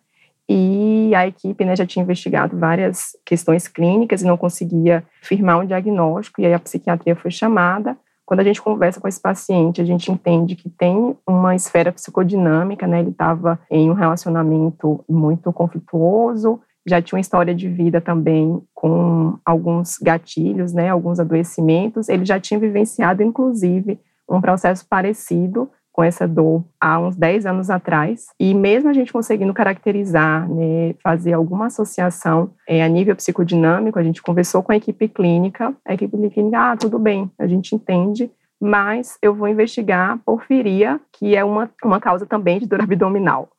e 0.50 1.13
a 1.15 1.25
equipe 1.27 1.63
né, 1.63 1.75
já 1.75 1.85
tinha 1.85 2.03
investigado 2.03 2.57
várias 2.57 3.12
questões 3.25 3.67
clínicas 3.67 4.21
e 4.21 4.25
não 4.25 4.38
conseguia 4.38 5.03
firmar 5.21 5.59
um 5.59 5.65
diagnóstico, 5.65 6.41
e 6.41 6.45
aí 6.45 6.53
a 6.53 6.59
psiquiatria 6.59 7.15
foi 7.15 7.31
chamada. 7.31 7.97
Quando 8.25 8.39
a 8.39 8.43
gente 8.43 8.62
conversa 8.62 9.00
com 9.00 9.07
esse 9.07 9.21
paciente, 9.21 9.81
a 9.81 9.85
gente 9.85 10.12
entende 10.12 10.55
que 10.55 10.69
tem 10.69 11.15
uma 11.27 11.55
esfera 11.55 11.91
psicodinâmica, 11.91 12.88
né? 12.88 13.00
Ele 13.00 13.09
estava 13.09 13.59
em 13.69 13.89
um 13.89 13.93
relacionamento 13.93 15.03
muito 15.09 15.51
conflituoso, 15.51 16.62
já 16.85 17.01
tinha 17.01 17.17
uma 17.17 17.21
história 17.21 17.53
de 17.53 17.69
vida 17.69 18.01
também 18.01 18.62
com 18.73 19.38
alguns 19.45 19.97
gatilhos, 19.97 20.73
né? 20.73 20.89
Alguns 20.89 21.19
adoecimentos. 21.19 22.09
Ele 22.09 22.25
já 22.25 22.39
tinha 22.39 22.59
vivenciado, 22.59 23.23
inclusive, 23.23 24.00
um 24.27 24.41
processo 24.41 24.85
parecido 24.88 25.69
com 25.93 26.03
essa 26.03 26.27
dor 26.27 26.65
há 26.81 27.00
uns 27.00 27.15
10 27.15 27.45
anos 27.45 27.69
atrás. 27.69 28.25
E 28.39 28.53
mesmo 28.55 28.89
a 28.89 28.93
gente 28.93 29.13
conseguindo 29.13 29.53
caracterizar, 29.53 30.50
né, 30.50 30.95
fazer 31.03 31.33
alguma 31.33 31.67
associação 31.67 32.50
é, 32.67 32.83
a 32.83 32.88
nível 32.89 33.15
psicodinâmico, 33.15 34.00
a 34.00 34.03
gente 34.03 34.21
conversou 34.21 34.63
com 34.63 34.71
a 34.71 34.75
equipe 34.75 35.07
clínica, 35.07 35.73
a 35.88 35.93
equipe 35.93 36.17
clínica, 36.31 36.59
ah, 36.59 36.75
tudo 36.75 36.97
bem, 36.97 37.31
a 37.38 37.45
gente 37.45 37.75
entende, 37.75 38.29
mas 38.59 39.19
eu 39.21 39.35
vou 39.35 39.47
investigar 39.47 40.17
porfiria, 40.25 41.00
que 41.12 41.35
é 41.35 41.43
uma, 41.43 41.69
uma 41.83 42.00
causa 42.00 42.25
também 42.25 42.59
de 42.59 42.65
dor 42.67 42.81
abdominal. 42.81 43.50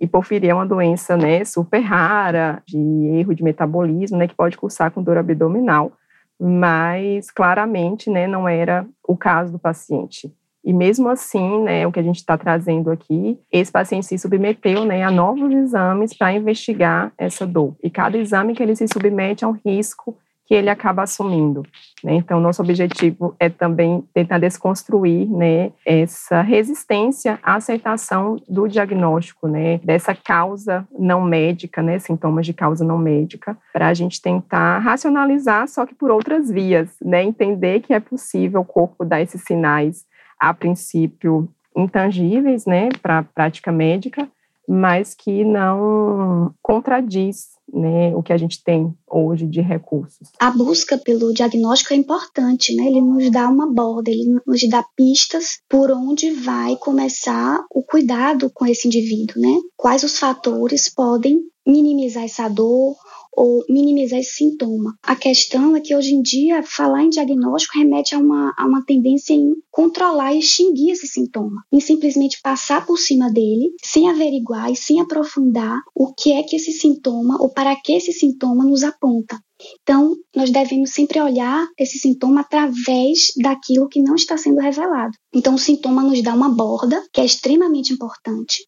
hipofiria 0.00 0.52
é 0.52 0.54
uma 0.54 0.66
doença, 0.66 1.16
né, 1.16 1.44
super 1.44 1.80
rara, 1.80 2.62
de 2.64 2.78
erro 3.18 3.34
de 3.34 3.42
metabolismo, 3.42 4.16
né, 4.16 4.28
que 4.28 4.34
pode 4.34 4.56
cursar 4.56 4.92
com 4.92 5.02
dor 5.02 5.18
abdominal, 5.18 5.90
mas 6.38 7.32
claramente, 7.32 8.08
né, 8.08 8.28
não 8.28 8.48
era 8.48 8.86
o 9.06 9.16
caso 9.16 9.50
do 9.50 9.58
paciente. 9.58 10.32
E 10.64 10.72
mesmo 10.72 11.08
assim, 11.08 11.62
né, 11.62 11.86
o 11.86 11.92
que 11.92 12.00
a 12.00 12.02
gente 12.02 12.16
está 12.16 12.36
trazendo 12.36 12.90
aqui, 12.90 13.38
esse 13.50 13.72
paciente 13.72 14.06
se 14.06 14.18
submeteu 14.18 14.84
né, 14.84 15.02
a 15.02 15.10
novos 15.10 15.52
exames 15.52 16.16
para 16.16 16.32
investigar 16.32 17.12
essa 17.16 17.46
dor. 17.46 17.74
E 17.82 17.88
cada 17.88 18.18
exame 18.18 18.54
que 18.54 18.62
ele 18.62 18.76
se 18.76 18.86
submete 18.86 19.44
é 19.44 19.46
um 19.46 19.58
risco 19.64 20.16
que 20.50 20.54
ele 20.56 20.68
acaba 20.68 21.04
assumindo. 21.04 21.62
Né? 22.02 22.14
Então, 22.14 22.40
nosso 22.40 22.60
objetivo 22.60 23.36
é 23.38 23.48
também 23.48 24.02
tentar 24.12 24.38
desconstruir 24.38 25.30
né, 25.30 25.70
essa 25.86 26.42
resistência 26.42 27.38
à 27.40 27.54
aceitação 27.54 28.34
do 28.48 28.66
diagnóstico, 28.66 29.46
né, 29.46 29.78
dessa 29.78 30.12
causa 30.12 30.84
não 30.98 31.22
médica, 31.22 31.80
né, 31.80 32.00
sintomas 32.00 32.44
de 32.44 32.52
causa 32.52 32.84
não 32.84 32.98
médica, 32.98 33.56
para 33.72 33.86
a 33.86 33.94
gente 33.94 34.20
tentar 34.20 34.80
racionalizar, 34.80 35.68
só 35.68 35.86
que 35.86 35.94
por 35.94 36.10
outras 36.10 36.50
vias, 36.50 36.96
né, 37.00 37.22
entender 37.22 37.78
que 37.78 37.94
é 37.94 38.00
possível 38.00 38.62
o 38.62 38.64
corpo 38.64 39.04
dar 39.04 39.22
esses 39.22 39.42
sinais, 39.42 40.04
a 40.40 40.54
princípio, 40.54 41.46
intangíveis 41.76 42.64
né, 42.64 42.88
para 43.02 43.18
a 43.18 43.22
prática 43.22 43.70
médica, 43.70 44.26
mas 44.66 45.14
que 45.14 45.44
não 45.44 46.54
contradiz 46.62 47.50
né, 47.72 48.14
o 48.14 48.22
que 48.22 48.32
a 48.32 48.36
gente 48.36 48.62
tem 48.62 48.94
hoje 49.08 49.46
de 49.46 49.60
recursos. 49.60 50.28
A 50.38 50.50
busca 50.50 50.98
pelo 50.98 51.32
diagnóstico 51.32 51.92
é 51.92 51.96
importante, 51.96 52.74
né? 52.74 52.86
Ele 52.86 53.00
nos 53.00 53.30
dá 53.30 53.48
uma 53.48 53.66
borda, 53.72 54.10
ele 54.10 54.40
nos 54.46 54.68
dá 54.68 54.84
pistas 54.96 55.60
por 55.68 55.90
onde 55.90 56.30
vai 56.30 56.76
começar 56.76 57.64
o 57.70 57.82
cuidado 57.82 58.50
com 58.52 58.66
esse 58.66 58.88
indivíduo, 58.88 59.40
né? 59.40 59.56
Quais 59.76 60.02
os 60.02 60.18
fatores 60.18 60.92
podem 60.92 61.40
minimizar 61.66 62.24
essa 62.24 62.48
dor 62.48 62.96
ou 63.40 63.64
minimizar 63.70 64.18
esse 64.18 64.32
sintoma. 64.32 64.94
A 65.02 65.16
questão 65.16 65.74
é 65.74 65.80
que 65.80 65.96
hoje 65.96 66.14
em 66.14 66.20
dia 66.20 66.62
falar 66.62 67.04
em 67.04 67.08
diagnóstico 67.08 67.78
remete 67.78 68.14
a 68.14 68.18
uma, 68.18 68.52
a 68.54 68.66
uma 68.66 68.84
tendência 68.84 69.32
em 69.32 69.54
controlar 69.70 70.34
e 70.34 70.40
extinguir 70.40 70.90
esse 70.90 71.06
sintoma, 71.06 71.64
em 71.72 71.80
simplesmente 71.80 72.38
passar 72.42 72.84
por 72.84 72.98
cima 72.98 73.32
dele, 73.32 73.70
sem 73.82 74.10
averiguar 74.10 74.70
e 74.70 74.76
sem 74.76 75.00
aprofundar 75.00 75.78
o 75.94 76.12
que 76.12 76.34
é 76.34 76.42
que 76.42 76.54
esse 76.54 76.70
sintoma 76.72 77.40
ou 77.40 77.48
para 77.48 77.74
que 77.76 77.94
esse 77.94 78.12
sintoma 78.12 78.62
nos 78.62 78.84
aponta. 78.84 79.40
Então, 79.82 80.14
nós 80.36 80.50
devemos 80.50 80.90
sempre 80.90 81.18
olhar 81.18 81.66
esse 81.78 81.98
sintoma 81.98 82.42
através 82.42 83.32
daquilo 83.42 83.88
que 83.88 84.02
não 84.02 84.16
está 84.16 84.36
sendo 84.36 84.60
revelado. 84.60 85.16
Então, 85.34 85.54
o 85.54 85.58
sintoma 85.58 86.02
nos 86.02 86.22
dá 86.22 86.34
uma 86.34 86.50
borda, 86.50 87.02
que 87.10 87.22
é 87.22 87.24
extremamente 87.24 87.90
importante, 87.90 88.66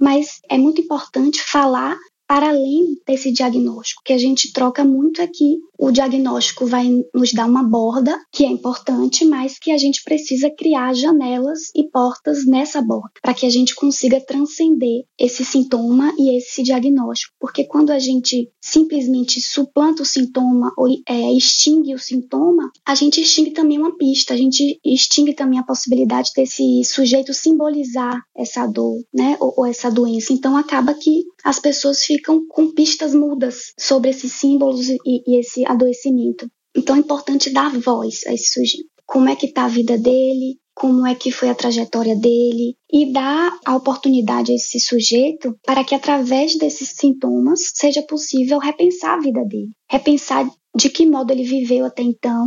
mas 0.00 0.38
é 0.48 0.56
muito 0.56 0.80
importante 0.80 1.42
falar 1.42 1.98
para 2.26 2.48
além 2.48 3.00
desse 3.06 3.30
diagnóstico, 3.32 4.02
que 4.04 4.12
a 4.12 4.18
gente 4.18 4.52
troca 4.52 4.84
muito 4.84 5.22
aqui. 5.22 5.58
O 5.78 5.90
diagnóstico 5.90 6.66
vai 6.66 6.88
nos 7.14 7.32
dar 7.32 7.46
uma 7.46 7.62
borda, 7.62 8.18
que 8.32 8.44
é 8.44 8.48
importante, 8.48 9.24
mas 9.24 9.58
que 9.58 9.70
a 9.70 9.78
gente 9.78 10.02
precisa 10.02 10.50
criar 10.50 10.94
janelas 10.94 11.70
e 11.74 11.88
portas 11.90 12.46
nessa 12.46 12.80
borda, 12.80 13.10
para 13.22 13.34
que 13.34 13.44
a 13.44 13.50
gente 13.50 13.74
consiga 13.74 14.20
transcender 14.20 15.04
esse 15.18 15.44
sintoma 15.44 16.14
e 16.18 16.36
esse 16.36 16.62
diagnóstico. 16.62 17.34
Porque 17.38 17.64
quando 17.64 17.90
a 17.90 17.98
gente 17.98 18.50
simplesmente 18.60 19.40
suplanta 19.40 20.02
o 20.02 20.06
sintoma 20.06 20.72
ou 20.76 20.88
é, 21.08 21.32
extingue 21.32 21.94
o 21.94 21.98
sintoma, 21.98 22.70
a 22.86 22.94
gente 22.94 23.20
extingue 23.20 23.50
também 23.50 23.78
uma 23.78 23.96
pista, 23.96 24.34
a 24.34 24.36
gente 24.36 24.80
extingue 24.84 25.34
também 25.34 25.58
a 25.58 25.64
possibilidade 25.64 26.30
desse 26.34 26.82
sujeito 26.84 27.34
simbolizar 27.34 28.20
essa 28.36 28.66
dor, 28.66 29.02
né, 29.12 29.36
ou, 29.40 29.52
ou 29.58 29.66
essa 29.66 29.90
doença. 29.90 30.32
Então 30.32 30.56
acaba 30.56 30.94
que 30.94 31.24
as 31.44 31.58
pessoas 31.58 32.02
ficam 32.02 32.46
com 32.48 32.72
pistas 32.72 33.14
mudas 33.14 33.72
sobre 33.78 34.10
esses 34.10 34.32
símbolos 34.32 34.88
e, 34.88 34.98
e 35.04 35.38
esse 35.38 35.65
adoecimento. 35.66 36.48
Então 36.76 36.96
é 36.96 36.98
importante 36.98 37.50
dar 37.50 37.78
voz 37.78 38.20
a 38.26 38.34
esse 38.34 38.52
sujeito. 38.52 38.88
Como 39.06 39.28
é 39.28 39.36
que 39.36 39.46
está 39.46 39.64
a 39.64 39.68
vida 39.68 39.96
dele, 39.96 40.58
como 40.74 41.06
é 41.06 41.14
que 41.14 41.30
foi 41.30 41.48
a 41.48 41.54
trajetória 41.54 42.14
dele 42.14 42.76
e 42.92 43.10
dar 43.10 43.58
a 43.64 43.74
oportunidade 43.74 44.52
a 44.52 44.54
esse 44.54 44.78
sujeito 44.78 45.56
para 45.64 45.82
que 45.82 45.94
através 45.94 46.56
desses 46.58 46.90
sintomas 46.90 47.72
seja 47.74 48.02
possível 48.02 48.58
repensar 48.58 49.14
a 49.14 49.20
vida 49.20 49.42
dele, 49.44 49.70
repensar 49.90 50.46
de 50.76 50.90
que 50.90 51.06
modo 51.06 51.32
ele 51.32 51.44
viveu 51.44 51.86
até 51.86 52.02
então 52.02 52.46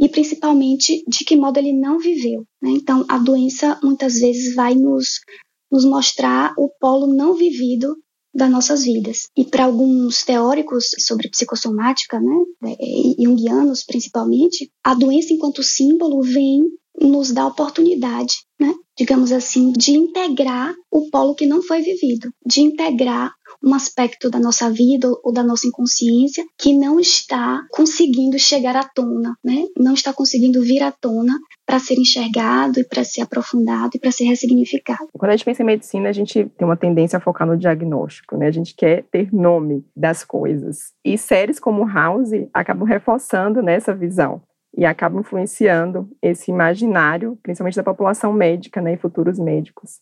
e 0.00 0.08
principalmente 0.08 1.04
de 1.06 1.24
que 1.24 1.36
modo 1.36 1.58
ele 1.58 1.72
não 1.72 1.98
viveu. 1.98 2.44
Né? 2.60 2.70
Então 2.70 3.04
a 3.08 3.18
doença 3.18 3.78
muitas 3.82 4.14
vezes 4.14 4.54
vai 4.54 4.74
nos 4.74 5.20
nos 5.70 5.84
mostrar 5.84 6.52
o 6.58 6.68
polo 6.80 7.06
não 7.06 7.34
vivido 7.34 7.94
das 8.34 8.50
nossas 8.50 8.84
vidas. 8.84 9.28
E 9.36 9.44
para 9.44 9.64
alguns 9.64 10.24
teóricos 10.24 10.86
sobre 10.98 11.28
psicossomática, 11.28 12.20
né, 12.20 12.76
junguianos 13.18 13.84
principalmente, 13.84 14.70
a 14.84 14.94
doença 14.94 15.32
enquanto 15.32 15.62
símbolo 15.62 16.22
vem 16.22 16.62
nos 17.00 17.32
dar 17.32 17.46
oportunidade, 17.46 18.34
né, 18.58 18.74
digamos 18.96 19.32
assim, 19.32 19.72
de 19.72 19.92
integrar 19.92 20.74
o 20.90 21.08
polo 21.10 21.34
que 21.34 21.46
não 21.46 21.62
foi 21.62 21.80
vivido, 21.80 22.30
de 22.44 22.60
integrar 22.60 23.32
um 23.62 23.74
aspecto 23.74 24.30
da 24.30 24.38
nossa 24.38 24.70
vida 24.70 25.08
ou 25.22 25.32
da 25.32 25.42
nossa 25.42 25.66
inconsciência 25.66 26.44
que 26.58 26.76
não 26.76 26.98
está 26.98 27.62
conseguindo 27.70 28.38
chegar 28.38 28.76
à 28.76 28.84
tona, 28.84 29.36
né? 29.44 29.66
Não 29.76 29.94
está 29.94 30.12
conseguindo 30.12 30.62
vir 30.62 30.82
à 30.82 30.90
tona 30.90 31.38
para 31.66 31.78
ser 31.78 31.94
enxergado 31.94 32.80
e 32.80 32.84
para 32.84 33.04
ser 33.04 33.20
aprofundado 33.20 33.90
e 33.94 33.98
para 33.98 34.10
ser 34.10 34.24
ressignificado. 34.24 35.08
Quando 35.12 35.30
a 35.30 35.36
gente 35.36 35.44
pensa 35.44 35.62
em 35.62 35.66
medicina, 35.66 36.08
a 36.08 36.12
gente 36.12 36.44
tem 36.56 36.66
uma 36.66 36.76
tendência 36.76 37.18
a 37.18 37.20
focar 37.20 37.46
no 37.46 37.56
diagnóstico, 37.56 38.36
né? 38.36 38.46
A 38.46 38.52
gente 38.52 38.74
quer 38.74 39.04
ter 39.10 39.32
nome 39.32 39.84
das 39.94 40.24
coisas. 40.24 40.92
E 41.04 41.16
séries 41.18 41.60
como 41.60 41.86
House 41.86 42.30
acabam 42.52 42.88
reforçando 42.88 43.62
nessa 43.62 43.94
visão 43.94 44.42
e 44.76 44.84
acabam 44.84 45.20
influenciando 45.20 46.08
esse 46.22 46.50
imaginário, 46.50 47.38
principalmente 47.42 47.76
da 47.76 47.82
população 47.82 48.32
médica, 48.32 48.80
né, 48.80 48.94
e 48.94 48.96
futuros 48.96 49.38
médicos 49.38 50.00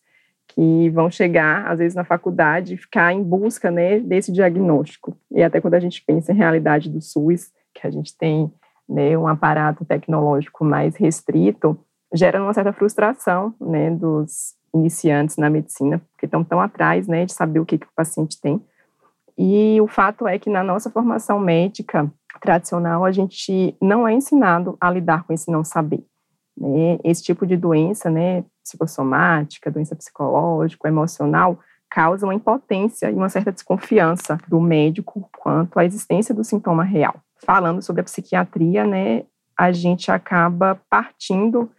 que 0.48 0.90
vão 0.90 1.10
chegar, 1.10 1.66
às 1.70 1.78
vezes, 1.78 1.94
na 1.94 2.04
faculdade 2.04 2.74
e 2.74 2.78
ficar 2.78 3.12
em 3.12 3.22
busca 3.22 3.70
né, 3.70 4.00
desse 4.00 4.32
diagnóstico. 4.32 5.16
E 5.30 5.42
até 5.42 5.60
quando 5.60 5.74
a 5.74 5.80
gente 5.80 6.02
pensa 6.04 6.32
em 6.32 6.36
realidade 6.36 6.90
do 6.90 7.00
SUS, 7.00 7.50
que 7.74 7.86
a 7.86 7.90
gente 7.90 8.16
tem 8.16 8.52
né, 8.88 9.16
um 9.16 9.28
aparato 9.28 9.84
tecnológico 9.84 10.64
mais 10.64 10.96
restrito, 10.96 11.78
gera 12.12 12.42
uma 12.42 12.54
certa 12.54 12.72
frustração 12.72 13.54
né, 13.60 13.90
dos 13.90 14.56
iniciantes 14.74 15.36
na 15.36 15.50
medicina, 15.50 16.00
porque 16.12 16.26
estão 16.26 16.42
tão 16.42 16.60
atrás 16.60 17.06
né, 17.06 17.24
de 17.24 17.32
saber 17.32 17.60
o 17.60 17.66
que, 17.66 17.78
que 17.78 17.86
o 17.86 17.94
paciente 17.94 18.40
tem. 18.40 18.62
E 19.36 19.80
o 19.80 19.86
fato 19.86 20.26
é 20.26 20.38
que 20.38 20.50
na 20.50 20.64
nossa 20.64 20.90
formação 20.90 21.38
médica 21.38 22.10
tradicional, 22.40 23.04
a 23.04 23.12
gente 23.12 23.76
não 23.80 24.06
é 24.06 24.12
ensinado 24.12 24.76
a 24.80 24.90
lidar 24.90 25.24
com 25.24 25.32
esse 25.32 25.50
não 25.50 25.64
saber. 25.64 26.04
Né? 26.60 26.98
Esse 27.04 27.22
tipo 27.22 27.46
de 27.46 27.56
doença, 27.56 28.10
né, 28.10 28.44
psicossomática, 28.62 29.70
doença 29.70 29.94
psicológica, 29.94 30.88
emocional, 30.88 31.58
causa 31.90 32.26
uma 32.26 32.34
impotência 32.34 33.10
e 33.10 33.14
uma 33.14 33.28
certa 33.28 33.50
desconfiança 33.52 34.38
do 34.46 34.60
médico 34.60 35.28
quanto 35.38 35.78
à 35.78 35.84
existência 35.84 36.34
do 36.34 36.44
sintoma 36.44 36.84
real. 36.84 37.14
Falando 37.44 37.80
sobre 37.80 38.00
a 38.00 38.04
psiquiatria, 38.04 38.84
né, 38.84 39.24
a 39.56 39.72
gente 39.72 40.10
acaba 40.10 40.80
partindo 40.90 41.70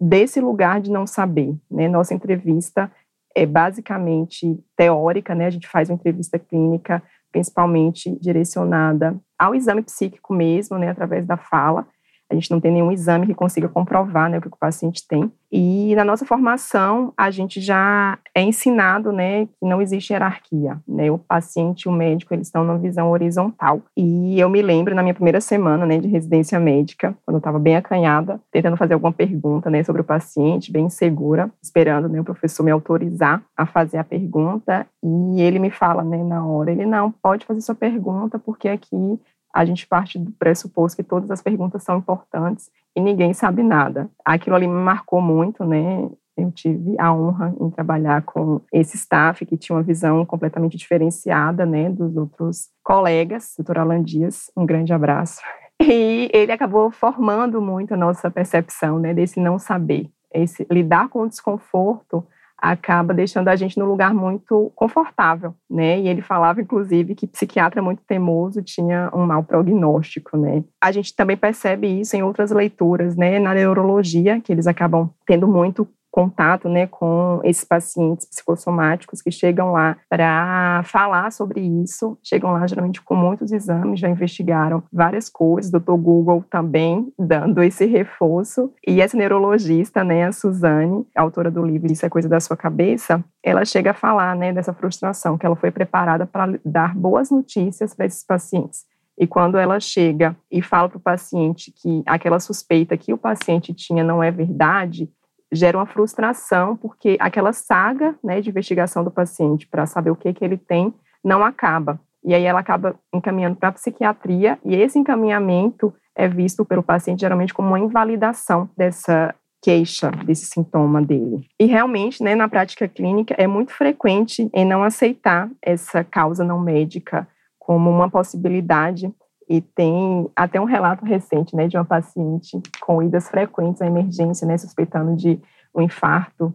desse 0.00 0.40
lugar 0.40 0.80
de 0.80 0.90
não 0.90 1.06
saber. 1.06 1.54
Né? 1.70 1.88
Nossa 1.88 2.14
entrevista 2.14 2.90
é 3.34 3.44
basicamente 3.44 4.58
teórica, 4.76 5.34
né? 5.34 5.46
a 5.46 5.50
gente 5.50 5.68
faz 5.68 5.90
uma 5.90 5.94
entrevista 5.96 6.38
clínica 6.38 7.02
principalmente 7.30 8.18
direcionada 8.20 9.16
ao 9.38 9.54
exame 9.54 9.82
psíquico 9.82 10.34
mesmo, 10.34 10.76
né, 10.76 10.90
através 10.90 11.24
da 11.24 11.36
fala, 11.36 11.86
a 12.30 12.34
gente 12.34 12.50
não 12.50 12.60
tem 12.60 12.70
nenhum 12.70 12.92
exame 12.92 13.26
que 13.26 13.34
consiga 13.34 13.68
comprovar 13.68 14.30
né, 14.30 14.38
o 14.38 14.40
que 14.40 14.46
o 14.46 14.56
paciente 14.56 15.06
tem. 15.06 15.30
E 15.50 15.96
na 15.96 16.04
nossa 16.04 16.24
formação, 16.24 17.12
a 17.16 17.28
gente 17.28 17.60
já 17.60 18.16
é 18.32 18.40
ensinado 18.40 19.10
né, 19.10 19.46
que 19.46 19.66
não 19.66 19.82
existe 19.82 20.12
hierarquia. 20.12 20.78
Né? 20.86 21.10
O 21.10 21.18
paciente 21.18 21.82
e 21.82 21.88
o 21.88 21.92
médico 21.92 22.32
eles 22.32 22.46
estão 22.46 22.62
numa 22.62 22.78
visão 22.78 23.10
horizontal. 23.10 23.82
E 23.96 24.38
eu 24.38 24.48
me 24.48 24.62
lembro, 24.62 24.94
na 24.94 25.02
minha 25.02 25.14
primeira 25.14 25.40
semana 25.40 25.84
né, 25.84 25.98
de 25.98 26.06
residência 26.06 26.60
médica, 26.60 27.16
quando 27.26 27.34
eu 27.34 27.38
estava 27.38 27.58
bem 27.58 27.74
acanhada, 27.74 28.40
tentando 28.52 28.76
fazer 28.76 28.94
alguma 28.94 29.12
pergunta 29.12 29.68
né, 29.68 29.82
sobre 29.82 30.02
o 30.02 30.04
paciente, 30.04 30.70
bem 30.70 30.88
segura, 30.88 31.50
esperando 31.60 32.08
né, 32.08 32.20
o 32.20 32.24
professor 32.24 32.62
me 32.62 32.70
autorizar 32.70 33.42
a 33.56 33.66
fazer 33.66 33.98
a 33.98 34.04
pergunta. 34.04 34.86
E 35.02 35.42
ele 35.42 35.58
me 35.58 35.70
fala 35.70 36.04
né, 36.04 36.22
na 36.22 36.46
hora, 36.46 36.70
ele 36.70 36.86
não, 36.86 37.10
pode 37.10 37.44
fazer 37.44 37.60
sua 37.60 37.74
pergunta, 37.74 38.38
porque 38.38 38.68
aqui 38.68 39.18
a 39.52 39.64
gente 39.64 39.86
parte 39.86 40.18
do 40.18 40.30
pressuposto 40.32 40.96
que 40.96 41.08
todas 41.08 41.30
as 41.30 41.42
perguntas 41.42 41.82
são 41.82 41.98
importantes 41.98 42.70
e 42.96 43.00
ninguém 43.00 43.32
sabe 43.32 43.62
nada. 43.62 44.08
Aquilo 44.24 44.56
ali 44.56 44.66
me 44.66 44.74
marcou 44.74 45.20
muito, 45.20 45.64
né? 45.64 46.08
Eu 46.36 46.50
tive 46.50 46.98
a 46.98 47.12
honra 47.12 47.54
em 47.60 47.70
trabalhar 47.70 48.22
com 48.22 48.60
esse 48.72 48.96
staff 48.96 49.44
que 49.44 49.56
tinha 49.56 49.76
uma 49.76 49.82
visão 49.82 50.24
completamente 50.24 50.76
diferenciada, 50.76 51.66
né, 51.66 51.90
dos 51.90 52.16
outros 52.16 52.68
colegas. 52.82 53.54
Doutor 53.58 53.78
Alan 53.78 54.02
Dias, 54.02 54.50
um 54.56 54.64
grande 54.64 54.92
abraço. 54.92 55.40
E 55.82 56.28
ele 56.34 56.52
acabou 56.52 56.90
formando 56.90 57.58
muito 57.58 57.94
a 57.94 57.96
nossa 57.96 58.30
percepção, 58.30 58.98
né, 58.98 59.14
desse 59.14 59.40
não 59.40 59.58
saber, 59.58 60.10
esse 60.30 60.66
lidar 60.70 61.08
com 61.08 61.22
o 61.22 61.28
desconforto 61.28 62.22
acaba 62.60 63.14
deixando 63.14 63.48
a 63.48 63.56
gente 63.56 63.78
num 63.78 63.86
lugar 63.86 64.12
muito 64.12 64.70
confortável, 64.74 65.54
né? 65.68 65.98
E 66.00 66.08
ele 66.08 66.20
falava, 66.20 66.60
inclusive, 66.60 67.14
que 67.14 67.26
psiquiatra 67.26 67.80
muito 67.80 68.02
teimoso 68.06 68.62
tinha 68.62 69.10
um 69.14 69.24
mau 69.24 69.42
prognóstico, 69.42 70.36
né? 70.36 70.62
A 70.80 70.92
gente 70.92 71.14
também 71.14 71.36
percebe 71.36 72.00
isso 72.00 72.16
em 72.16 72.22
outras 72.22 72.50
leituras, 72.50 73.16
né? 73.16 73.38
Na 73.38 73.54
neurologia, 73.54 74.40
que 74.40 74.52
eles 74.52 74.66
acabam 74.66 75.10
tendo 75.26 75.48
muito 75.48 75.88
contato 76.10 76.68
né, 76.68 76.86
com 76.86 77.40
esses 77.44 77.64
pacientes 77.64 78.26
psicossomáticos 78.26 79.22
que 79.22 79.30
chegam 79.30 79.72
lá 79.72 79.96
para 80.08 80.82
falar 80.84 81.30
sobre 81.30 81.60
isso, 81.60 82.18
chegam 82.22 82.52
lá 82.52 82.66
geralmente 82.66 83.00
com 83.00 83.14
muitos 83.14 83.52
exames, 83.52 84.00
já 84.00 84.08
investigaram 84.08 84.82
várias 84.92 85.28
coisas, 85.28 85.70
doutor 85.70 85.96
Google 85.96 86.44
também 86.50 87.12
dando 87.18 87.62
esse 87.62 87.86
reforço, 87.86 88.72
e 88.86 89.00
essa 89.00 89.16
neurologista, 89.16 90.02
né, 90.02 90.24
a 90.24 90.32
Suzane, 90.32 91.06
autora 91.16 91.50
do 91.50 91.64
livro 91.64 91.90
Isso 91.90 92.04
é 92.04 92.08
Coisa 92.08 92.28
da 92.28 92.40
Sua 92.40 92.56
Cabeça, 92.56 93.24
ela 93.42 93.64
chega 93.64 93.92
a 93.92 93.94
falar 93.94 94.34
né, 94.36 94.52
dessa 94.52 94.72
frustração, 94.72 95.38
que 95.38 95.46
ela 95.46 95.56
foi 95.56 95.70
preparada 95.70 96.26
para 96.26 96.58
dar 96.64 96.94
boas 96.94 97.30
notícias 97.30 97.94
para 97.94 98.06
esses 98.06 98.24
pacientes. 98.24 98.84
E 99.18 99.26
quando 99.26 99.58
ela 99.58 99.78
chega 99.78 100.34
e 100.50 100.62
fala 100.62 100.88
para 100.88 100.96
o 100.96 101.00
paciente 101.00 101.70
que 101.70 102.02
aquela 102.06 102.40
suspeita 102.40 102.96
que 102.96 103.12
o 103.12 103.18
paciente 103.18 103.74
tinha 103.74 104.02
não 104.02 104.22
é 104.22 104.30
verdade, 104.30 105.10
gera 105.52 105.76
uma 105.76 105.86
frustração, 105.86 106.76
porque 106.76 107.16
aquela 107.20 107.52
saga 107.52 108.14
né, 108.22 108.40
de 108.40 108.50
investigação 108.50 109.02
do 109.02 109.10
paciente 109.10 109.66
para 109.66 109.86
saber 109.86 110.10
o 110.10 110.16
que, 110.16 110.32
que 110.32 110.44
ele 110.44 110.56
tem 110.56 110.94
não 111.24 111.44
acaba. 111.44 112.00
E 112.24 112.34
aí 112.34 112.44
ela 112.44 112.60
acaba 112.60 112.94
encaminhando 113.12 113.56
para 113.56 113.70
a 113.70 113.72
psiquiatria, 113.72 114.58
e 114.64 114.74
esse 114.74 114.98
encaminhamento 114.98 115.92
é 116.14 116.28
visto 116.28 116.64
pelo 116.64 116.82
paciente 116.82 117.20
geralmente 117.20 117.54
como 117.54 117.68
uma 117.68 117.78
invalidação 117.78 118.68
dessa 118.76 119.34
queixa, 119.62 120.10
desse 120.24 120.46
sintoma 120.46 121.02
dele. 121.02 121.46
E 121.58 121.66
realmente, 121.66 122.22
né, 122.22 122.34
na 122.34 122.48
prática 122.48 122.88
clínica, 122.88 123.34
é 123.36 123.46
muito 123.46 123.72
frequente 123.72 124.48
em 124.52 124.64
não 124.64 124.82
aceitar 124.82 125.50
essa 125.62 126.02
causa 126.02 126.44
não 126.44 126.60
médica 126.60 127.28
como 127.58 127.90
uma 127.90 128.10
possibilidade 128.10 129.12
e 129.50 129.60
tem 129.60 130.30
até 130.36 130.60
um 130.60 130.64
relato 130.64 131.04
recente, 131.04 131.56
né, 131.56 131.66
de 131.66 131.76
uma 131.76 131.84
paciente 131.84 132.56
com 132.80 133.02
idas 133.02 133.28
frequentes 133.28 133.82
à 133.82 133.86
emergência, 133.86 134.46
né, 134.46 134.56
suspeitando 134.56 135.16
de 135.16 135.40
um 135.74 135.82
infarto, 135.82 136.54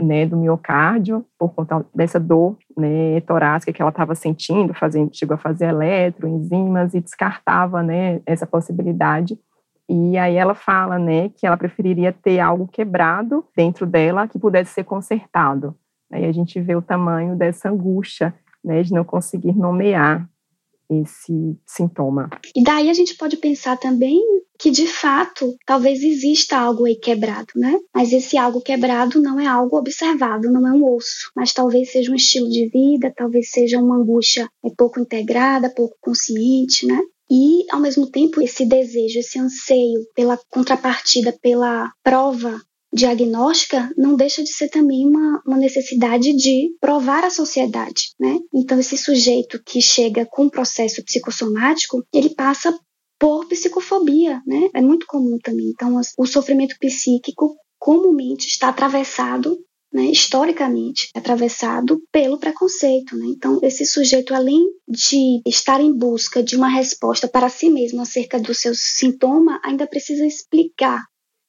né, 0.00 0.24
do 0.24 0.36
miocárdio 0.36 1.26
por 1.36 1.52
conta 1.52 1.84
dessa 1.92 2.20
dor, 2.20 2.56
né, 2.76 3.20
torácica 3.22 3.72
que 3.72 3.82
ela 3.82 3.90
estava 3.90 4.14
sentindo, 4.14 4.72
fazendo, 4.74 5.10
chegou 5.12 5.34
a 5.34 5.38
fazer 5.38 5.66
eletro, 5.66 6.28
enzimas 6.28 6.94
e 6.94 7.00
descartava, 7.00 7.82
né, 7.82 8.20
essa 8.24 8.46
possibilidade. 8.46 9.36
E 9.88 10.16
aí 10.16 10.36
ela 10.36 10.54
fala, 10.54 11.00
né, 11.00 11.30
que 11.30 11.48
ela 11.48 11.56
preferiria 11.56 12.12
ter 12.12 12.38
algo 12.38 12.68
quebrado 12.68 13.44
dentro 13.56 13.84
dela 13.84 14.28
que 14.28 14.38
pudesse 14.38 14.72
ser 14.72 14.84
consertado. 14.84 15.74
Aí 16.12 16.24
a 16.24 16.30
gente 16.30 16.60
vê 16.60 16.76
o 16.76 16.82
tamanho 16.82 17.34
dessa 17.34 17.68
angústia, 17.68 18.32
né, 18.64 18.84
de 18.84 18.92
não 18.92 19.02
conseguir 19.02 19.52
nomear 19.52 20.28
esse 20.90 21.56
sintoma. 21.66 22.30
E 22.54 22.62
daí 22.62 22.88
a 22.90 22.94
gente 22.94 23.16
pode 23.16 23.36
pensar 23.36 23.76
também 23.76 24.20
que 24.58 24.70
de 24.70 24.86
fato 24.86 25.54
talvez 25.66 26.02
exista 26.02 26.56
algo 26.56 26.86
aí 26.86 26.96
quebrado, 26.96 27.52
né? 27.54 27.78
Mas 27.94 28.12
esse 28.12 28.38
algo 28.38 28.60
quebrado 28.60 29.20
não 29.20 29.38
é 29.38 29.46
algo 29.46 29.76
observado, 29.76 30.50
não 30.50 30.66
é 30.66 30.72
um 30.72 30.94
osso, 30.94 31.30
mas 31.34 31.52
talvez 31.52 31.92
seja 31.92 32.10
um 32.10 32.16
estilo 32.16 32.48
de 32.48 32.68
vida, 32.68 33.12
talvez 33.14 33.50
seja 33.50 33.78
uma 33.78 33.96
angústia 33.96 34.48
é 34.64 34.70
pouco 34.76 35.00
integrada, 35.00 35.72
pouco 35.74 35.96
consciente, 36.00 36.86
né? 36.86 37.00
E, 37.30 37.66
ao 37.72 37.80
mesmo 37.80 38.08
tempo, 38.08 38.40
esse 38.40 38.64
desejo, 38.64 39.18
esse 39.18 39.38
anseio 39.38 40.00
pela 40.14 40.38
contrapartida, 40.48 41.36
pela 41.42 41.90
prova 42.02 42.60
diagnóstica 42.92 43.90
não 43.96 44.16
deixa 44.16 44.42
de 44.42 44.52
ser 44.52 44.68
também 44.68 45.06
uma, 45.06 45.42
uma 45.46 45.56
necessidade 45.56 46.34
de 46.34 46.70
provar 46.80 47.24
à 47.24 47.30
sociedade, 47.30 48.12
né? 48.18 48.38
Então, 48.54 48.78
esse 48.78 48.96
sujeito 48.96 49.62
que 49.64 49.80
chega 49.80 50.26
com 50.26 50.44
um 50.44 50.50
processo 50.50 51.04
psicossomático, 51.04 52.02
ele 52.12 52.30
passa 52.30 52.76
por 53.18 53.46
psicofobia, 53.46 54.40
né? 54.46 54.68
É 54.74 54.80
muito 54.80 55.06
comum 55.06 55.38
também. 55.42 55.70
Então, 55.70 56.00
o 56.18 56.26
sofrimento 56.26 56.76
psíquico 56.78 57.56
comumente 57.78 58.46
está 58.46 58.68
atravessado, 58.68 59.58
né, 59.92 60.06
historicamente, 60.06 61.08
atravessado 61.14 62.02
pelo 62.12 62.38
preconceito. 62.38 63.16
Né? 63.16 63.26
Então, 63.28 63.60
esse 63.62 63.86
sujeito, 63.86 64.34
além 64.34 64.64
de 64.88 65.40
estar 65.46 65.80
em 65.80 65.96
busca 65.96 66.42
de 66.42 66.56
uma 66.56 66.68
resposta 66.68 67.28
para 67.28 67.48
si 67.48 67.70
mesmo 67.70 68.00
acerca 68.02 68.38
do 68.38 68.52
seu 68.52 68.72
sintoma, 68.74 69.60
ainda 69.64 69.86
precisa 69.86 70.26
explicar 70.26 71.02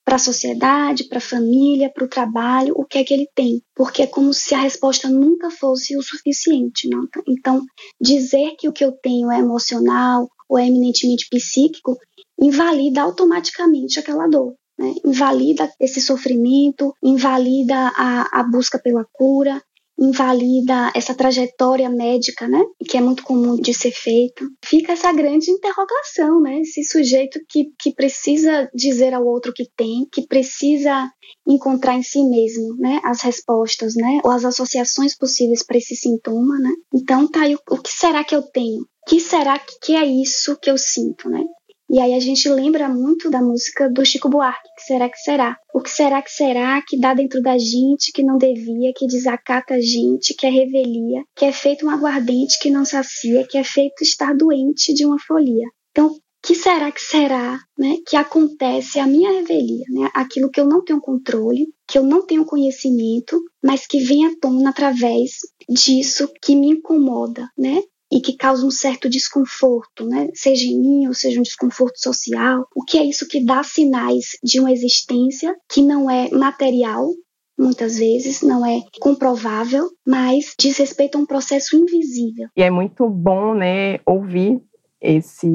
para 0.08 0.15
a 0.15 0.20
sociedade, 0.20 1.04
para 1.04 1.17
a 1.17 1.22
família, 1.22 1.91
para 1.93 2.06
o 2.06 2.08
trabalho, 2.08 2.74
o 2.78 2.86
que 2.86 2.98
é 2.98 3.04
que 3.04 3.13
ele 3.13 3.28
tem, 3.36 3.62
porque 3.76 4.04
é 4.04 4.08
como 4.08 4.34
se 4.34 4.56
a 4.56 4.62
resposta 4.62 5.10
nunca 5.10 5.52
fosse 5.52 5.98
o 5.98 6.02
suficiente. 6.02 6.88
Não? 6.88 7.06
Então, 7.28 7.62
dizer 8.00 8.56
que 8.58 8.70
o 8.70 8.72
que 8.72 8.86
eu 8.86 8.93
tenho 8.93 9.30
é 9.30 9.39
emocional 9.39 10.30
ou 10.48 10.58
é 10.58 10.65
eminentemente 10.65 11.28
psíquico 11.30 11.98
invalida 12.39 13.02
automaticamente 13.02 14.00
aquela 14.00 14.30
dor. 14.30 14.54
Né? 14.80 14.93
Invalida 15.04 15.70
esse 15.78 16.00
sofrimento, 16.00 16.93
invalida 17.04 17.76
a, 17.76 18.39
a 18.39 18.43
busca 18.43 18.80
pela 18.80 19.06
cura, 19.12 19.62
invalida 20.00 20.92
essa 20.96 21.14
trajetória 21.14 21.90
médica, 21.90 22.48
né, 22.48 22.64
que 22.88 22.98
é 22.98 23.02
muito 23.02 23.24
comum 23.24 23.56
de 23.56 23.74
ser 23.74 23.92
feita. 23.92 24.46
Fica 24.64 24.94
essa 24.94 25.12
grande 25.12 25.50
interrogação, 25.50 26.42
né, 26.42 26.60
esse 26.62 26.84
sujeito 26.84 27.40
que, 27.50 27.72
que 27.80 27.94
precisa 27.94 28.70
dizer 28.74 29.14
ao 29.14 29.26
outro 29.26 29.54
que 29.54 29.66
tem, 29.76 30.08
que 30.12 30.28
precisa 30.28 31.12
encontrar 31.48 31.96
em 31.96 32.04
si 32.04 32.24
mesmo, 32.24 32.76
né, 32.78 33.00
as 33.04 33.22
respostas, 33.22 33.96
né, 33.96 34.20
ou 34.24 34.32
as 34.32 34.46
associações 34.46 35.18
possíveis 35.18 35.64
para 35.66 35.78
esse 35.78 35.96
sintoma, 35.96 36.60
né. 36.60 36.72
Então 36.94 37.28
tá 37.28 37.42
aí, 37.42 37.56
o, 37.56 37.78
que 37.78 37.92
será 37.92 38.24
que 38.24 38.36
eu 38.36 38.42
tenho? 38.42 38.82
O 38.82 39.10
que 39.10 39.20
será 39.20 39.58
que, 39.58 39.80
que 39.82 39.96
é 39.96 40.06
isso 40.06 40.58
que 40.60 40.70
eu 40.70 40.78
sinto, 40.78 41.30
né? 41.30 41.44
E 41.89 42.02
aí 42.02 42.13
a 42.13 42.19
gente 42.19 42.50
lembra 42.50 42.89
muito 42.89 43.30
da 43.30 43.41
música 43.41 43.89
do 43.89 44.06
Chico 44.06 44.30
Buarque, 44.30 44.69
que 44.76 44.84
será 44.84 45.10
que 45.10 45.17
será? 45.17 45.58
O 45.73 45.82
que 45.82 45.89
será 45.89 46.21
que 46.21 46.32
será 46.32 46.82
que 46.86 47.00
dá 47.00 47.13
dentro 47.13 47.41
da 47.41 47.58
gente 47.58 48.12
que 48.13 48.23
não 48.23 48.38
devia, 48.38 48.91
que 48.95 49.08
desacata 49.08 49.76
a 49.76 49.82
gente, 49.82 50.34
que 50.34 50.45
é 50.45 50.50
revelia, 50.50 51.23
que 51.34 51.45
é 51.45 51.52
feito 51.52 51.86
um 51.86 51.89
aguardente 51.89 52.60
que 52.60 52.69
não 52.69 52.84
sacia, 52.84 53.47
que 53.47 53.58
é 53.58 53.63
feito 53.63 54.04
estar 54.04 54.36
doente 54.36 54.93
de 54.93 55.06
uma 55.06 55.17
folia. 55.17 55.67
Então, 55.91 56.13
que 56.43 56.56
será 56.56 56.91
que 56.91 57.02
será, 57.02 57.60
né, 57.78 57.97
que 58.06 58.15
acontece 58.15 59.00
a 59.00 59.08
minha 59.08 59.32
revelia, 59.32 59.86
né, 59.89 60.10
aquilo 60.13 60.50
que 60.50 60.60
eu 60.60 60.65
não 60.65 60.84
tenho 60.84 61.02
controle, 61.02 61.67
que 61.88 61.97
eu 61.97 62.04
não 62.04 62.26
tenho 62.26 62.45
conhecimento, 62.45 63.41
mas 63.63 63.88
que 63.88 64.00
vem 64.00 64.26
à 64.26 64.32
tona 64.39 64.69
através 64.69 65.32
disso 65.69 66.30
que 66.41 66.56
me 66.56 66.69
incomoda, 66.69 67.50
né, 67.58 67.82
e 68.12 68.22
que 68.22 68.36
causa 68.36 68.65
um 68.65 68.72
certo 68.72 69.10
desconforto, 69.10 70.06
né? 70.06 70.30
seja 70.34 70.65
em 70.65 70.80
mim 70.80 71.08
ou 71.08 71.13
seja 71.13 71.39
um 71.39 71.43
desconforto 71.43 72.00
social. 72.00 72.65
O 72.76 72.84
que 72.84 72.98
é 72.98 73.06
isso 73.06 73.28
que 73.28 73.43
dá 73.43 73.63
sinais 73.63 74.38
de 74.43 74.60
uma 74.60 74.72
existência 74.72 75.56
que 75.70 75.82
não 75.82 76.10
é 76.10 76.30
material, 76.30 77.10
muitas 77.58 77.98
vezes, 77.98 78.41
não 78.41 78.65
é 78.65 78.82
comprovável, 79.00 79.89
mas 80.06 80.54
diz 80.60 80.78
respeito 80.78 81.17
a 81.17 81.22
um 81.22 81.26
processo 81.26 81.76
invisível. 81.76 82.48
E 82.56 82.62
é 82.62 82.70
muito 82.70 83.10
bom, 83.10 83.54
né, 83.54 84.00
ouvir 84.06 84.62
esse 85.02 85.48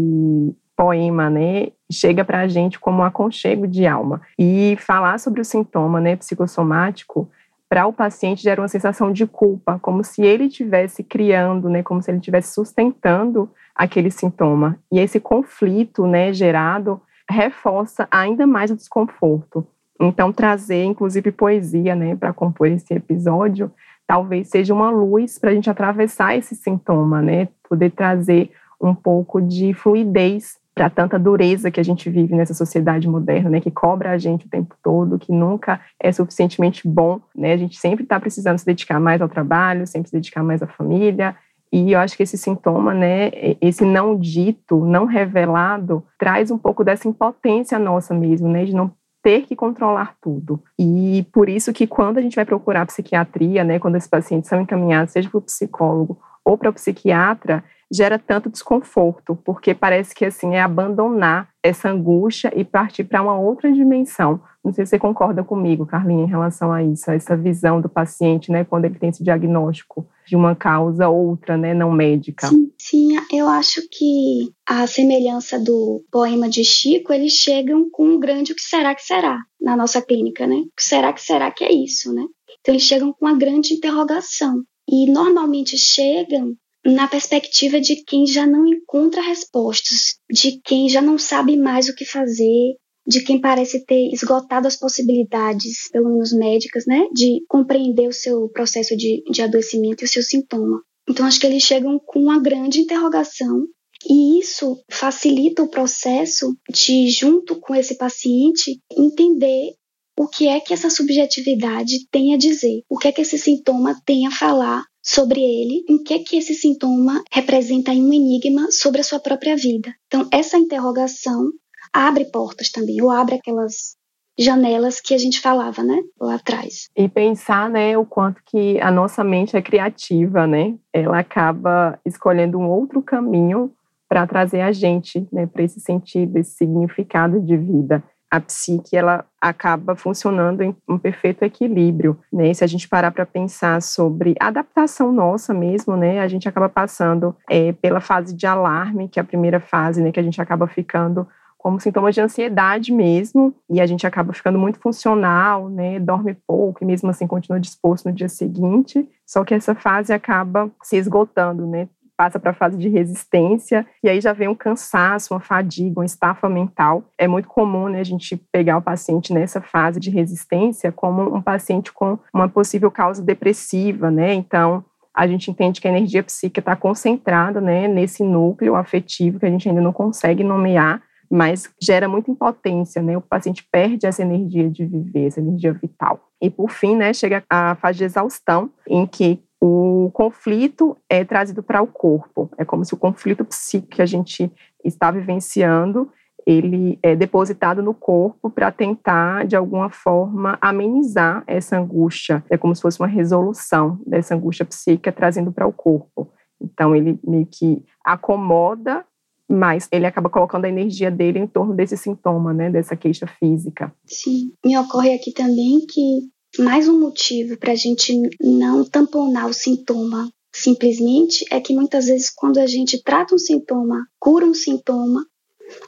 poema, 0.76 1.30
né, 1.30 1.68
chega 1.90 2.24
para 2.24 2.40
a 2.40 2.48
gente 2.48 2.78
como 2.78 2.98
um 2.98 3.04
aconchego 3.04 3.66
de 3.66 3.86
alma. 3.86 4.20
E 4.38 4.76
falar 4.80 5.18
sobre 5.18 5.40
o 5.40 5.44
sintoma, 5.44 6.00
né, 6.00 6.16
psicossomático, 6.16 7.30
para 7.72 7.87
o 7.87 7.92
paciente 7.92 8.42
gera 8.42 8.61
uma 8.61 8.68
sensação 8.68 9.11
de 9.11 9.26
culpa, 9.26 9.78
como 9.78 10.04
se 10.04 10.20
ele 10.20 10.44
estivesse 10.44 11.02
criando, 11.02 11.70
né, 11.70 11.82
como 11.82 12.02
se 12.02 12.11
ele 12.11 12.18
estivesse 12.18 12.52
sustentando 12.52 13.48
aquele 13.74 14.11
sintoma. 14.11 14.78
E 14.92 14.98
esse 14.98 15.18
conflito, 15.18 16.06
né, 16.06 16.35
gerado 16.35 17.00
reforça 17.26 18.06
ainda 18.11 18.46
mais 18.46 18.70
o 18.70 18.76
desconforto. 18.76 19.66
Então 19.98 20.30
trazer, 20.30 20.85
inclusive, 20.85 21.32
poesia, 21.32 21.96
né, 21.96 22.14
para 22.14 22.30
compor 22.30 22.66
esse 22.66 22.92
episódio, 22.92 23.72
talvez 24.06 24.48
seja 24.48 24.74
uma 24.74 24.90
luz 24.90 25.38
para 25.38 25.48
a 25.48 25.54
gente 25.54 25.70
atravessar 25.70 26.37
esse 26.37 26.54
sintoma, 26.54 27.22
né, 27.22 27.48
poder 27.66 27.88
trazer 27.92 28.50
um 28.78 28.94
pouco 28.94 29.40
de 29.40 29.72
fluidez 29.72 30.58
para 30.74 30.88
tanta 30.88 31.18
dureza 31.18 31.70
que 31.70 31.80
a 31.80 31.82
gente 31.82 32.08
vive 32.08 32.35
nessa 32.35 32.54
sociedade 32.54 33.06
moderna, 33.08 33.50
né, 33.50 33.61
que 33.61 33.70
cobra 33.70 34.12
a 34.12 34.18
gente 34.18 34.46
o 34.46 34.48
tempo 34.48 34.74
todo, 34.82 35.18
que 35.18 35.30
nunca 35.30 35.80
é 36.00 36.11
suficientemente 36.11 36.88
bom, 36.88 37.20
né? 37.37 37.52
A 37.52 37.56
gente 37.56 37.78
sempre 37.78 38.04
está 38.04 38.18
precisando 38.18 38.58
se 38.58 38.64
dedicar 38.64 38.98
mais 38.98 39.20
ao 39.20 39.28
trabalho, 39.28 39.87
sempre 39.87 40.08
se 40.08 40.16
dedicar 40.16 40.42
mais 40.42 40.62
à 40.62 40.66
família. 40.66 41.37
E 41.70 41.92
eu 41.92 41.98
acho 41.98 42.16
que 42.16 42.22
esse 42.22 42.37
sintoma, 42.37 42.92
né, 42.92 43.30
esse 43.61 43.85
não 43.85 44.18
dito, 44.18 44.85
não 44.85 45.06
revelado, 45.06 46.04
traz 46.18 46.50
um 46.50 46.58
pouco 46.58 46.85
dessa 46.85 47.08
impotência 47.08 47.78
nossa 47.78 48.14
mesmo, 48.14 48.48
né, 48.48 48.64
de 48.64 48.74
não 48.74 48.90
ter 49.22 49.42
que 49.42 49.54
controlar 49.54 50.16
tudo. 50.20 50.62
E 50.78 51.26
por 51.32 51.48
isso 51.48 51.72
que 51.72 51.87
quando 51.87 52.18
a 52.18 52.20
gente 52.20 52.35
vai 52.37 52.44
procurar 52.44 52.87
psiquiatria, 52.87 53.62
né, 53.62 53.78
quando 53.78 53.96
esses 53.96 54.08
pacientes 54.08 54.48
são 54.50 54.61
encaminhados, 54.61 55.12
seja 55.12 55.30
para 55.30 55.38
o 55.38 55.42
psicólogo 55.42 56.18
ou 56.44 56.59
para 56.59 56.70
o 56.70 56.72
psiquiatra, 56.72 57.64
gera 57.92 58.18
tanto 58.18 58.48
desconforto, 58.48 59.37
porque 59.44 59.74
parece 59.74 60.14
que 60.14 60.24
assim 60.24 60.55
é 60.55 60.62
abandonar 60.62 61.50
essa 61.62 61.90
angústia 61.90 62.50
e 62.57 62.64
partir 62.64 63.05
para 63.05 63.22
uma 63.22 63.38
outra 63.38 63.70
dimensão. 63.70 64.40
Não 64.64 64.72
sei 64.72 64.87
se 64.87 64.90
você 64.90 64.98
concorda 64.98 65.44
comigo, 65.44 65.85
Carlinha, 65.85 66.24
em 66.24 66.28
relação 66.28 66.72
a 66.72 66.83
isso, 66.83 67.11
a 67.11 67.14
essa 67.14 67.37
visão 67.37 67.81
do 67.81 67.88
paciente, 67.88 68.50
né, 68.50 68.64
quando 68.64 68.87
ele 68.87 68.98
tem 68.98 69.11
esse 69.11 69.22
diagnóstico 69.22 70.09
de 70.26 70.37
uma 70.37 70.55
causa 70.55 71.09
outra, 71.09 71.59
né, 71.59 71.74
não 71.74 71.90
médica. 71.90 72.46
Sim, 72.46 72.72
sim, 72.78 73.09
eu 73.31 73.48
acho 73.48 73.83
que 73.90 74.50
a 74.66 74.87
semelhança 74.87 75.59
do 75.59 76.02
poema 76.11 76.48
de 76.48 76.64
Chico, 76.64 77.12
eles 77.12 77.33
chegam 77.33 77.90
com 77.90 78.07
um 78.07 78.20
grande 78.20 78.52
o 78.52 78.55
que 78.55 78.62
será 78.62 78.94
que 78.94 79.02
será 79.02 79.38
na 79.61 79.76
nossa 79.76 80.00
clínica, 80.00 80.46
né? 80.46 80.57
O 80.57 80.76
que 80.76 80.83
será 80.83 81.12
que 81.12 81.20
será 81.20 81.50
que 81.50 81.64
é 81.64 81.72
isso, 81.72 82.12
né? 82.12 82.24
Então 82.61 82.74
eles 82.74 82.85
chegam 82.85 83.12
com 83.12 83.26
uma 83.26 83.37
grande 83.37 83.74
interrogação 83.74 84.62
e 84.88 85.10
normalmente 85.10 85.76
chegam 85.78 86.54
na 86.84 87.06
perspectiva 87.06 87.80
de 87.80 88.02
quem 88.04 88.26
já 88.26 88.46
não 88.46 88.66
encontra 88.66 89.22
respostas, 89.22 90.16
de 90.30 90.60
quem 90.62 90.88
já 90.88 91.00
não 91.00 91.16
sabe 91.16 91.56
mais 91.56 91.88
o 91.88 91.94
que 91.94 92.04
fazer, 92.04 92.74
de 93.06 93.22
quem 93.22 93.40
parece 93.40 93.84
ter 93.84 94.12
esgotado 94.12 94.66
as 94.66 94.76
possibilidades, 94.76 95.88
pelo 95.90 96.10
menos 96.10 96.32
médicas, 96.32 96.84
né, 96.86 97.06
de 97.12 97.44
compreender 97.48 98.08
o 98.08 98.12
seu 98.12 98.48
processo 98.48 98.96
de, 98.96 99.22
de 99.30 99.42
adoecimento 99.42 100.02
e 100.02 100.06
o 100.06 100.08
seu 100.08 100.22
sintoma. 100.22 100.82
Então, 101.08 101.26
acho 101.26 101.40
que 101.40 101.46
eles 101.46 101.62
chegam 101.62 102.00
com 102.04 102.20
uma 102.20 102.40
grande 102.40 102.80
interrogação 102.80 103.66
e 104.08 104.40
isso 104.40 104.82
facilita 104.90 105.62
o 105.62 105.68
processo 105.68 106.56
de, 106.68 107.08
junto 107.08 107.58
com 107.60 107.74
esse 107.74 107.96
paciente, 107.96 108.80
entender 108.96 109.72
o 110.18 110.29
que 110.29 110.48
é 110.48 110.61
que 110.61 110.75
essa 110.75 110.90
subjetividade 110.90 112.07
tem 112.11 112.35
a 112.35 112.38
dizer, 112.38 112.83
o 112.88 112.98
que 112.98 113.09
é 113.09 113.12
que 113.12 113.22
esse 113.22 113.38
sintoma 113.38 113.96
tem 114.05 114.27
a 114.27 114.31
falar 114.31 114.85
sobre 115.03 115.40
ele, 115.40 115.85
em 115.88 116.03
que 116.03 116.20
que 116.20 116.37
esse 116.37 116.55
sintoma 116.55 117.22
representa 117.33 117.90
um 117.90 118.12
enigma 118.12 118.70
sobre 118.70 119.01
a 119.01 119.05
sua 119.05 119.18
própria 119.18 119.57
vida. 119.57 119.92
Então, 120.07 120.29
essa 120.33 120.57
interrogação 120.57 121.51
abre 121.92 122.25
portas 122.27 122.70
também, 122.70 123.03
ou 123.03 123.11
abre 123.11 123.35
aquelas 123.35 123.96
janelas 124.38 125.01
que 125.01 125.12
a 125.12 125.18
gente 125.18 125.40
falava, 125.40 125.83
né, 125.83 125.98
lá 126.20 126.37
atrás. 126.37 126.88
E 126.96 127.09
pensar, 127.09 127.68
né, 127.68 127.98
o 127.98 128.07
quanto 128.07 128.40
que 128.46 128.81
a 128.81 128.90
nossa 128.90 129.22
mente 129.22 129.57
é 129.57 129.62
criativa, 129.62 130.46
né? 130.46 130.75
Ela 130.92 131.18
acaba 131.18 131.98
escolhendo 132.05 132.59
um 132.59 132.68
outro 132.68 133.03
caminho 133.03 133.72
para 134.09 134.27
trazer 134.27 134.61
a 134.61 134.72
gente, 134.72 135.27
né, 135.33 135.46
para 135.46 135.62
esse 135.62 135.81
sentido, 135.81 136.37
esse 136.37 136.57
significado 136.57 137.40
de 137.40 137.57
vida 137.57 138.03
a 138.32 138.40
psique 138.40 138.96
ela 138.96 139.26
acaba 139.38 139.94
funcionando 139.94 140.62
em 140.62 140.74
um 140.88 140.96
perfeito 140.96 141.42
equilíbrio, 141.42 142.18
né? 142.32 142.48
E 142.48 142.54
se 142.54 142.64
a 142.64 142.66
gente 142.66 142.88
parar 142.88 143.10
para 143.10 143.26
pensar 143.26 143.82
sobre 143.82 144.34
adaptação 144.40 145.12
nossa 145.12 145.52
mesmo, 145.52 145.98
né? 145.98 146.18
A 146.18 146.26
gente 146.26 146.48
acaba 146.48 146.66
passando 146.66 147.36
é, 147.50 147.74
pela 147.74 148.00
fase 148.00 148.34
de 148.34 148.46
alarme, 148.46 149.06
que 149.06 149.20
é 149.20 149.22
a 149.22 149.24
primeira 149.24 149.60
fase, 149.60 150.02
né? 150.02 150.10
Que 150.10 150.18
a 150.18 150.22
gente 150.22 150.40
acaba 150.40 150.66
ficando 150.66 151.28
como 151.58 151.78
sintomas 151.78 152.14
de 152.14 152.22
ansiedade 152.22 152.90
mesmo, 152.90 153.54
e 153.68 153.82
a 153.82 153.86
gente 153.86 154.06
acaba 154.06 154.32
ficando 154.32 154.58
muito 154.58 154.80
funcional, 154.80 155.68
né, 155.68 156.00
dorme 156.00 156.36
pouco 156.44 156.82
e 156.82 156.84
mesmo 156.84 157.08
assim 157.08 157.24
continua 157.24 157.60
disposto 157.60 158.06
no 158.06 158.12
dia 158.12 158.28
seguinte, 158.28 159.08
só 159.24 159.44
que 159.44 159.54
essa 159.54 159.72
fase 159.72 160.12
acaba 160.12 160.68
se 160.82 160.96
esgotando, 160.96 161.64
né, 161.64 161.88
passa 162.16 162.38
para 162.38 162.51
a 162.51 162.55
fase 162.55 162.77
de 162.77 162.88
resistência, 162.88 163.87
e 164.03 164.09
aí 164.09 164.20
já 164.20 164.33
vem 164.33 164.48
um 164.48 164.55
cansaço, 164.55 165.35
uma 165.35 165.40
fadiga, 165.40 166.01
uma 166.01 166.07
estafa 166.07 166.48
mental. 166.48 167.05
É 167.18 167.27
muito 167.27 167.48
comum 167.48 167.88
né, 167.88 168.01
a 168.01 168.05
gente 168.05 168.37
pegar 168.51 168.79
o 168.79 168.83
paciente 168.83 169.33
nessa 169.33 169.61
fase 169.61 169.98
de 169.98 170.11
resistência 170.11 170.92
como 170.92 171.35
um 171.35 171.42
paciente 171.42 171.92
com 171.92 172.18
uma 172.33 172.48
possível 172.48 172.90
causa 172.90 173.22
depressiva, 173.22 174.11
né? 174.11 174.35
Então, 174.35 174.85
a 175.14 175.27
gente 175.27 175.51
entende 175.51 175.81
que 175.81 175.87
a 175.87 175.90
energia 175.90 176.22
psíquica 176.22 176.61
está 176.61 176.75
concentrada 176.75 177.61
né, 177.61 177.87
nesse 177.87 178.22
núcleo 178.22 178.75
afetivo 178.75 179.38
que 179.38 179.46
a 179.46 179.51
gente 179.51 179.68
ainda 179.68 179.81
não 179.81 179.92
consegue 179.92 180.42
nomear, 180.42 181.03
mas 181.32 181.72
gera 181.80 182.06
muita 182.06 182.30
impotência, 182.30 183.00
né? 183.00 183.16
O 183.16 183.22
paciente 183.22 183.66
perde 183.72 184.06
essa 184.06 184.20
energia 184.20 184.68
de 184.68 184.84
viver, 184.84 185.26
essa 185.26 185.40
energia 185.40 185.72
vital. 185.72 186.28
E 186.40 186.50
por 186.50 186.70
fim, 186.70 186.94
né, 186.94 187.14
chega 187.14 187.42
a 187.48 187.74
fase 187.76 187.98
de 187.98 188.04
exaustão, 188.04 188.70
em 188.86 189.06
que 189.06 189.42
o 189.58 190.10
conflito 190.12 190.94
é 191.08 191.24
trazido 191.24 191.62
para 191.62 191.80
o 191.80 191.86
corpo. 191.86 192.50
É 192.58 192.64
como 192.64 192.84
se 192.84 192.92
o 192.92 192.98
conflito 192.98 193.44
psíquico 193.44 193.96
que 193.96 194.02
a 194.02 194.06
gente 194.06 194.52
está 194.84 195.10
vivenciando 195.10 196.10
ele 196.46 196.98
é 197.02 197.14
depositado 197.14 197.82
no 197.82 197.94
corpo 197.94 198.50
para 198.50 198.70
tentar, 198.70 199.46
de 199.46 199.56
alguma 199.56 199.90
forma, 199.90 200.58
amenizar 200.60 201.44
essa 201.46 201.78
angústia. 201.78 202.44
É 202.50 202.56
como 202.56 202.74
se 202.74 202.82
fosse 202.82 203.00
uma 203.00 203.06
resolução 203.06 204.00
dessa 204.06 204.34
angústia 204.34 204.64
psíquica 204.64 205.12
trazendo 205.12 205.52
para 205.52 205.66
o 205.66 205.72
corpo. 205.72 206.30
Então, 206.60 206.94
ele 206.94 207.18
meio 207.24 207.46
que 207.46 207.84
acomoda, 208.04 209.04
mas 209.52 209.86
ele 209.92 210.06
acaba 210.06 210.30
colocando 210.30 210.64
a 210.64 210.68
energia 210.68 211.10
dele 211.10 211.38
em 211.38 211.46
torno 211.46 211.74
desse 211.74 211.94
sintoma, 211.94 212.54
né, 212.54 212.70
dessa 212.70 212.96
queixa 212.96 213.26
física. 213.26 213.94
Sim. 214.06 214.52
Me 214.64 214.78
ocorre 214.78 215.12
aqui 215.12 215.30
também 215.30 215.84
que 215.86 216.62
mais 216.62 216.88
um 216.88 216.98
motivo 216.98 217.58
para 217.58 217.72
a 217.72 217.76
gente 217.76 218.18
não 218.40 218.82
tamponar 218.84 219.46
o 219.46 219.52
sintoma 219.52 220.30
simplesmente 220.54 221.44
é 221.50 221.60
que 221.60 221.74
muitas 221.74 222.06
vezes 222.06 222.30
quando 222.30 222.58
a 222.58 222.66
gente 222.66 223.02
trata 223.02 223.34
um 223.34 223.38
sintoma, 223.38 224.06
cura 224.18 224.46
um 224.46 224.54
sintoma, 224.54 225.26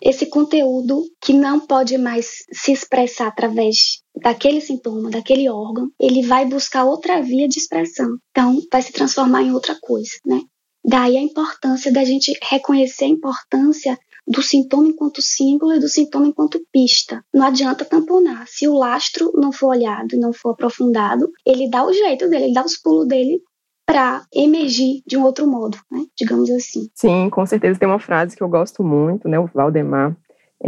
esse 0.00 0.26
conteúdo 0.26 1.02
que 1.20 1.32
não 1.32 1.60
pode 1.60 1.96
mais 1.96 2.44
se 2.52 2.72
expressar 2.72 3.28
através 3.28 4.02
daquele 4.22 4.60
sintoma, 4.60 5.10
daquele 5.10 5.48
órgão, 5.50 5.88
ele 6.00 6.22
vai 6.22 6.46
buscar 6.46 6.84
outra 6.84 7.20
via 7.20 7.48
de 7.48 7.58
expressão. 7.58 8.16
Então, 8.30 8.60
vai 8.72 8.80
se 8.80 8.92
transformar 8.92 9.42
em 9.42 9.52
outra 9.52 9.76
coisa, 9.80 10.12
né? 10.24 10.40
Daí 10.84 11.16
a 11.16 11.22
importância 11.22 11.92
da 11.92 12.04
gente 12.04 12.38
reconhecer 12.42 13.04
a 13.04 13.08
importância 13.08 13.98
do 14.26 14.42
sintoma 14.42 14.88
enquanto 14.88 15.22
símbolo 15.22 15.74
e 15.74 15.78
do 15.78 15.88
sintoma 15.88 16.26
enquanto 16.26 16.60
pista. 16.72 17.22
Não 17.32 17.46
adianta 17.46 17.84
tamponar. 17.84 18.46
Se 18.46 18.66
o 18.66 18.74
lastro 18.74 19.32
não 19.34 19.52
for 19.52 19.68
olhado 19.68 20.14
e 20.14 20.18
não 20.18 20.32
for 20.32 20.50
aprofundado, 20.50 21.30
ele 21.46 21.68
dá 21.68 21.84
o 21.84 21.92
jeito 21.92 22.28
dele, 22.28 22.44
ele 22.44 22.54
dá 22.54 22.64
os 22.64 22.76
pulos 22.76 23.06
dele 23.06 23.40
para 23.86 24.22
emergir 24.34 25.02
de 25.06 25.16
um 25.16 25.24
outro 25.24 25.46
modo, 25.46 25.76
né? 25.90 26.04
digamos 26.16 26.50
assim. 26.50 26.88
Sim, 26.94 27.28
com 27.30 27.44
certeza 27.44 27.78
tem 27.78 27.88
uma 27.88 27.98
frase 27.98 28.34
que 28.34 28.42
eu 28.42 28.48
gosto 28.48 28.82
muito, 28.82 29.28
né? 29.28 29.38
O 29.38 29.46
Valdemar, 29.46 30.16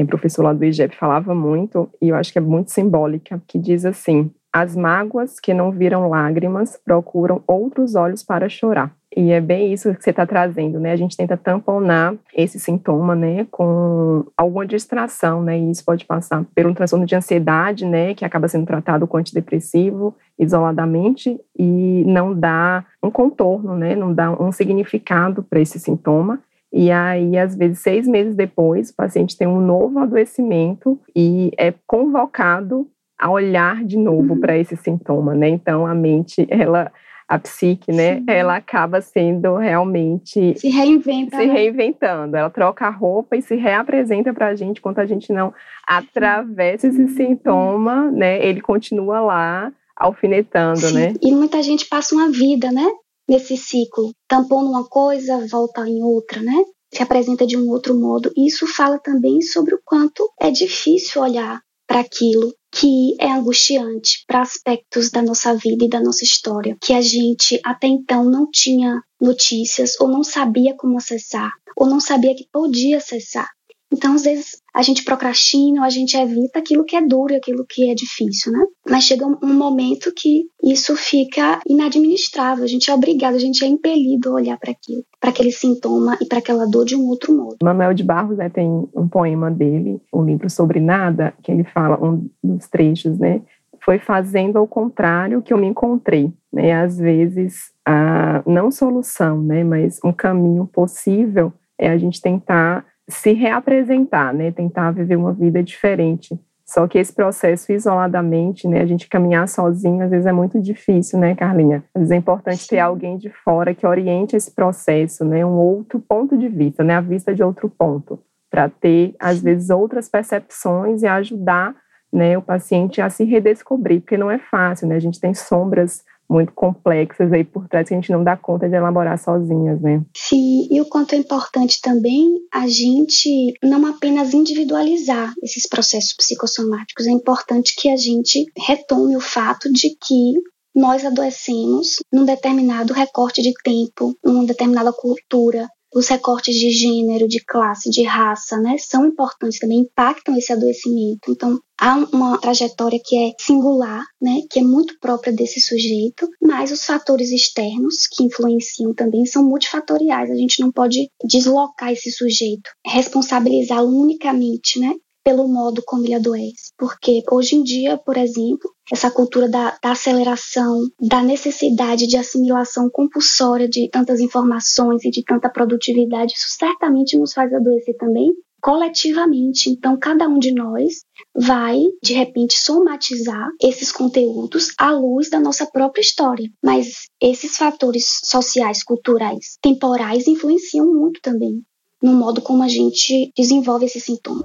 professor 0.07 0.43
lá 0.43 0.53
do 0.53 0.65
IGEP, 0.65 0.95
falava 0.95 1.35
muito, 1.35 1.89
e 2.01 2.11
eu 2.11 2.17
acho 2.17 2.31
que 2.31 2.39
é 2.39 2.43
muito 2.43 2.71
simbólica, 2.71 3.43
que 3.49 3.59
diz 3.59 3.87
assim: 3.87 4.31
as 4.53 4.77
mágoas 4.77 5.41
que 5.41 5.55
não 5.55 5.73
viram 5.73 6.09
lágrimas 6.11 6.79
procuram 6.85 7.43
outros 7.47 7.95
olhos 7.95 8.23
para 8.23 8.51
chorar. 8.51 8.95
E 9.17 9.33
é 9.33 9.41
bem 9.41 9.73
isso 9.73 9.95
que 9.95 10.05
você 10.05 10.11
está 10.11 10.27
trazendo, 10.27 10.79
né? 10.79 10.93
A 10.93 10.97
gente 10.97 11.17
tenta 11.17 11.39
tamponar 11.39 12.15
esse 12.35 12.61
sintoma, 12.61 13.17
né, 13.17 13.47
com 13.51 14.27
alguma 14.37 14.67
distração, 14.67 15.43
né? 15.43 15.59
E 15.59 15.71
isso 15.71 15.83
pode 15.83 16.05
passar 16.05 16.45
por 16.55 16.67
um 16.67 16.75
transtorno 16.75 17.07
de 17.07 17.17
ansiedade, 17.17 17.87
né, 17.87 18.13
que 18.13 18.27
acaba 18.27 18.47
sendo 18.47 18.67
tratado 18.67 19.07
com 19.07 19.17
antidepressivo 19.17 20.15
isoladamente 20.39 21.41
e 21.59 22.05
não 22.07 22.35
dá 22.35 22.85
um 23.03 23.11
contorno, 23.11 23.75
né? 23.75 23.97
Não 23.97 24.13
dá 24.13 24.31
um 24.31 24.53
significado 24.53 25.43
para 25.43 25.61
esse 25.61 25.81
sintoma. 25.81 26.39
E 26.71 26.91
aí, 26.91 27.39
às 27.39 27.57
vezes, 27.57 27.79
seis 27.79 28.07
meses 28.07 28.35
depois, 28.35 28.91
o 28.91 28.97
paciente 28.97 29.39
tem 29.39 29.49
um 29.49 29.61
novo 29.61 29.99
adoecimento 29.99 31.01
e 31.15 31.51
é 31.57 31.73
convocado 31.87 32.87
a 33.19 33.31
olhar 33.31 33.83
de 33.83 33.97
novo 33.97 34.35
uhum. 34.35 34.41
para 34.41 34.59
esse 34.59 34.77
sintoma, 34.77 35.35
né? 35.35 35.49
Então, 35.49 35.87
a 35.87 35.95
mente, 35.95 36.47
ela 36.51 36.93
a 37.29 37.39
psique, 37.39 37.91
né, 37.91 38.19
Sim. 38.19 38.25
ela 38.29 38.57
acaba 38.57 39.01
sendo 39.01 39.57
realmente 39.57 40.57
se 40.57 40.69
reinventa, 40.69 41.37
se 41.37 41.47
né? 41.47 41.53
reinventando. 41.53 42.37
Ela 42.37 42.51
troca 42.51 42.87
a 42.87 42.91
roupa 42.91 43.37
e 43.37 43.43
se 43.43 43.57
reapresenta 43.57 44.33
para 44.33 44.49
a 44.49 44.55
gente 44.55 44.81
quando 44.81 45.01
a 45.01 45.07
gente 45.07 45.33
não 45.33 45.53
atravessa 45.87 46.87
esse 46.87 47.09
sintoma, 47.09 48.11
né? 48.13 48.45
Ele 48.47 48.61
continua 48.61 49.21
lá 49.21 49.73
alfinetando, 49.97 50.79
Sim. 50.79 50.95
né? 50.95 51.15
E 51.21 51.33
muita 51.33 51.63
gente 51.63 51.89
passa 51.89 52.15
uma 52.15 52.31
vida, 52.31 52.71
né, 52.71 52.87
nesse 53.29 53.57
ciclo, 53.57 54.13
tampando 54.29 54.69
uma 54.69 54.85
coisa, 54.89 55.47
volta 55.51 55.89
em 55.89 56.03
outra, 56.03 56.41
né? 56.41 56.65
Se 56.95 57.03
apresenta 57.03 57.45
de 57.45 57.57
um 57.57 57.69
outro 57.71 57.99
modo. 57.99 58.31
E 58.37 58.47
isso 58.47 58.67
fala 58.69 58.99
também 58.99 59.41
sobre 59.41 59.75
o 59.75 59.81
quanto 59.85 60.31
é 60.41 60.51
difícil 60.51 61.23
olhar 61.23 61.61
para 61.89 62.01
aquilo 62.01 62.53
que 62.79 63.17
é 63.19 63.33
angustiante 63.33 64.23
para 64.27 64.43
aspectos 64.43 65.11
da 65.11 65.23
nossa 65.23 65.55
vida 65.55 65.87
e 65.87 65.89
da 65.89 65.99
nossa 65.99 66.25
história, 66.25 66.77
que 66.79 66.93
a 66.93 67.01
gente 67.01 67.59
até 67.65 67.87
então 67.87 68.23
não 68.23 68.51
tinha 68.51 69.01
notícias 69.19 69.99
ou 69.99 70.09
não 70.09 70.23
sabia 70.23 70.75
como 70.77 70.99
acessar, 70.99 71.51
ou 71.75 71.87
não 71.87 71.99
sabia 71.99 72.35
que 72.35 72.47
podia 72.53 72.99
acessar. 72.99 73.49
Então, 73.93 74.15
às 74.15 74.25
vezes, 74.25 74.63
a 74.75 74.83
gente 74.83 75.05
procrastina, 75.05 75.85
a 75.85 75.91
gente 75.91 76.17
evita 76.17 76.59
aquilo 76.59 76.85
que 76.85 76.97
é 76.97 77.07
duro 77.07 77.37
aquilo 77.37 77.65
que 77.69 77.91
é 77.91 77.95
difícil, 77.95 78.53
né? 78.53 78.65
Mas 78.89 79.05
chega 79.05 79.25
um 79.27 79.55
momento 79.55 80.13
que 80.15 80.45
isso 80.63 80.97
fica 80.97 81.61
inadministrável, 81.67 82.65
a 82.65 82.69
gente 82.69 82.91
é 82.91 82.95
obrigado, 82.95 83.35
a 83.35 83.39
gente 83.39 83.65
é 83.65 83.69
impelido 83.69 84.31
a 84.31 84.35
olhar 84.35 84.59
para 84.59 84.73
aquilo, 84.73 85.05
para 85.21 85.31
aquele 85.31 85.53
sintoma 85.53 86.19
e 86.21 86.27
para 86.27 86.39
aquela 86.39 86.67
dor 86.67 86.85
de 86.85 86.97
um 86.97 87.07
outro 87.07 87.35
modo. 87.35 87.57
Manuel 87.63 87.95
de 87.95 88.03
Barros 88.03 88.37
né, 88.37 88.49
tem 88.49 88.69
um 88.69 89.09
poema 89.09 89.51
dele, 89.51 90.01
um 90.13 90.25
livro 90.25 90.51
sobre 90.51 90.81
nada, 90.81 91.33
que 91.43 91.53
ele 91.53 91.65
fala, 91.65 92.03
um 92.05 92.29
dos 92.43 92.69
trechos, 92.69 93.19
né? 93.19 93.43
foi 93.87 94.01
fazendo 94.01 94.59
ao 94.59 94.67
contrário 94.67 95.41
que 95.41 95.53
eu 95.53 95.59
me 95.59 95.69
encontrei, 95.69 96.33
né? 96.53 96.73
Às 96.73 96.99
vezes, 96.99 97.71
a, 97.87 98.43
não 98.45 98.69
solução, 98.69 99.41
né? 99.41 99.63
Mas 99.63 100.01
um 100.05 100.13
caminho 100.13 100.67
possível 100.67 101.53
é 101.79 101.89
a 101.89 101.97
gente 101.97 102.21
tentar 102.21 102.85
se 103.09 103.33
reapresentar, 103.33 104.35
né? 104.35 104.51
Tentar 104.51 104.91
viver 104.91 105.17
uma 105.17 105.33
vida 105.33 105.63
diferente. 105.63 106.39
Só 106.69 106.89
que 106.89 106.99
esse 106.99 107.13
processo 107.13 107.71
isoladamente, 107.73 108.67
né, 108.67 108.81
a 108.81 108.87
gente 108.87 109.09
caminhar 109.09 109.47
sozinho, 109.47 110.03
às 110.03 110.11
vezes 110.11 110.27
é 110.27 110.33
muito 110.33 110.61
difícil, 110.61 111.17
né, 111.17 111.33
Carlinha? 111.37 111.85
Às 111.95 112.01
vezes 112.01 112.11
é 112.11 112.17
importante 112.17 112.63
Sim. 112.63 112.71
ter 112.71 112.81
alguém 112.81 113.17
de 113.17 113.31
fora 113.31 113.73
que 113.73 113.87
oriente 113.87 114.35
esse 114.35 114.53
processo, 114.53 115.25
né, 115.25 115.47
um 115.47 115.57
outro 115.57 116.01
ponto 116.01 116.37
de 116.37 116.49
vista, 116.49 116.83
né, 116.83 116.97
a 116.97 117.01
vista 117.01 117.33
de 117.33 117.41
outro 117.41 117.71
ponto, 117.71 118.19
para 118.51 118.69
ter, 118.69 119.15
às 119.21 119.41
vezes, 119.41 119.71
outras 119.71 120.09
percepções 120.09 121.03
e 121.03 121.07
ajudar, 121.07 121.73
né, 122.13 122.37
o 122.37 122.43
paciente 122.43 123.01
a 123.01 123.09
se 123.09 123.23
redescobrir, 123.23 124.01
porque 124.01 124.17
não 124.17 124.29
é 124.29 124.39
fácil, 124.39 124.89
né, 124.89 124.97
a 124.97 125.01
gente 125.01 125.21
tem 125.21 125.35
sombras 125.35 126.03
muito 126.29 126.53
complexas 126.53 127.33
aí 127.33 127.45
por 127.45 127.69
trás 127.69 127.89
que 127.89 127.95
a 127.95 128.01
gente 128.01 128.11
não 128.11 128.25
dá 128.25 128.37
conta 128.37 128.69
de 128.69 128.75
elaborar 128.75 129.19
sozinhas, 129.19 129.81
né? 129.81 130.03
Sim, 130.15 130.69
e 130.71 130.81
o 130.81 130.87
quanto 130.87 131.15
é 131.15 131.19
importante 131.19 131.81
também 131.81 132.29
a 132.53 132.67
gente 132.67 133.55
não 133.63 133.87
apenas 133.87 134.35
individualizar 134.35 135.33
esses 135.43 135.69
processos 135.69 136.15
psicossomáticos, 136.17 137.07
é 137.07 137.11
importante 137.11 137.75
que 137.79 137.89
a 137.89 137.97
gente 137.97 138.45
retome 138.57 139.17
o 139.17 139.21
fato 139.21 139.73
de 139.73 139.91
que 139.91 140.41
nós 140.75 141.07
adoecemos 141.07 141.97
num 142.13 142.27
determinado 142.27 142.93
recorte 142.93 143.41
de 143.41 143.53
tempo, 143.65 144.15
numa 144.23 144.45
determinada 144.45 144.93
cultura, 144.93 145.67
os 145.97 146.09
recortes 146.09 146.55
de 146.55 146.71
gênero, 146.71 147.27
de 147.27 147.43
classe, 147.43 147.89
de 147.89 148.03
raça, 148.03 148.59
né, 148.59 148.77
são 148.79 149.07
importantes 149.07 149.59
também, 149.59 149.79
impactam 149.79 150.37
esse 150.37 150.53
adoecimento. 150.53 151.31
Então, 151.31 151.59
há 151.81 151.95
uma 152.13 152.39
trajetória 152.39 153.01
que 153.03 153.17
é 153.17 153.33
singular, 153.41 154.05
né, 154.21 154.43
que 154.51 154.59
é 154.59 154.63
muito 154.63 154.95
própria 155.01 155.33
desse 155.33 155.59
sujeito, 155.59 156.29
mas 156.43 156.71
os 156.71 156.85
fatores 156.85 157.31
externos 157.31 158.07
que 158.13 158.25
influenciam 158.25 158.93
também 158.93 159.25
são 159.25 159.43
multifatoriais. 159.43 160.31
A 160.31 160.37
gente 160.37 160.61
não 160.61 160.71
pode 160.71 161.09
deslocar 161.25 161.91
esse 161.91 162.11
sujeito, 162.11 162.69
responsabilizá-lo 162.87 163.89
unicamente, 163.89 164.79
né, 164.79 164.93
pelo 165.27 165.49
modo 165.49 165.83
como 165.85 166.05
ele 166.05 166.15
adoece. 166.15 166.71
Porque 166.79 167.21
hoje 167.29 167.57
em 167.57 167.65
dia, 167.65 167.99
por 167.99 168.17
exemplo, 168.17 168.71
essa 168.93 169.11
cultura 169.11 169.49
da, 169.49 169.77
da, 169.83 169.91
aceleração, 169.91 170.79
da 171.01 171.21
necessidade 171.21 172.07
de 172.07 172.17
assimilação 172.17 172.89
compulsória 172.89 173.69
de 173.69 173.91
tantas 173.91 174.21
informações 174.21 175.05
e 175.05 175.11
de 175.11 175.25
tanta 175.25 175.49
produtividade, 175.49 176.35
isso 176.35 176.47
certamente 176.57 177.19
nos 177.19 177.33
faz 177.33 177.53
adoecer 177.53 177.97
também 177.97 178.33
coletivamente. 178.63 179.69
Então, 179.69 179.99
cada 179.99 180.29
um 180.29 180.39
de 180.39 180.55
nós 180.55 181.01
vai, 181.35 181.83
de 182.01 182.15
repente, 182.15 182.57
somatizar 182.57 183.49
esses 183.61 183.91
conteúdos 183.91 184.69
à 184.79 184.93
luz 184.93 185.29
da 185.29 185.41
nossa 185.41 185.67
própria 185.67 186.03
história. 186.03 186.49
Mas 186.63 187.07
esses 187.21 187.57
fatores 187.57 188.21
sociais, 188.23 188.85
culturais, 188.85 189.59
temporais 189.61 190.29
influenciam 190.29 190.87
muito 190.87 191.21
também 191.21 191.65
no 192.01 192.13
modo 192.13 192.43
como 192.43 192.63
a 192.63 192.69
gente 192.69 193.33
desenvolve 193.35 193.87
esse 193.87 193.99
sintoma. 193.99 194.45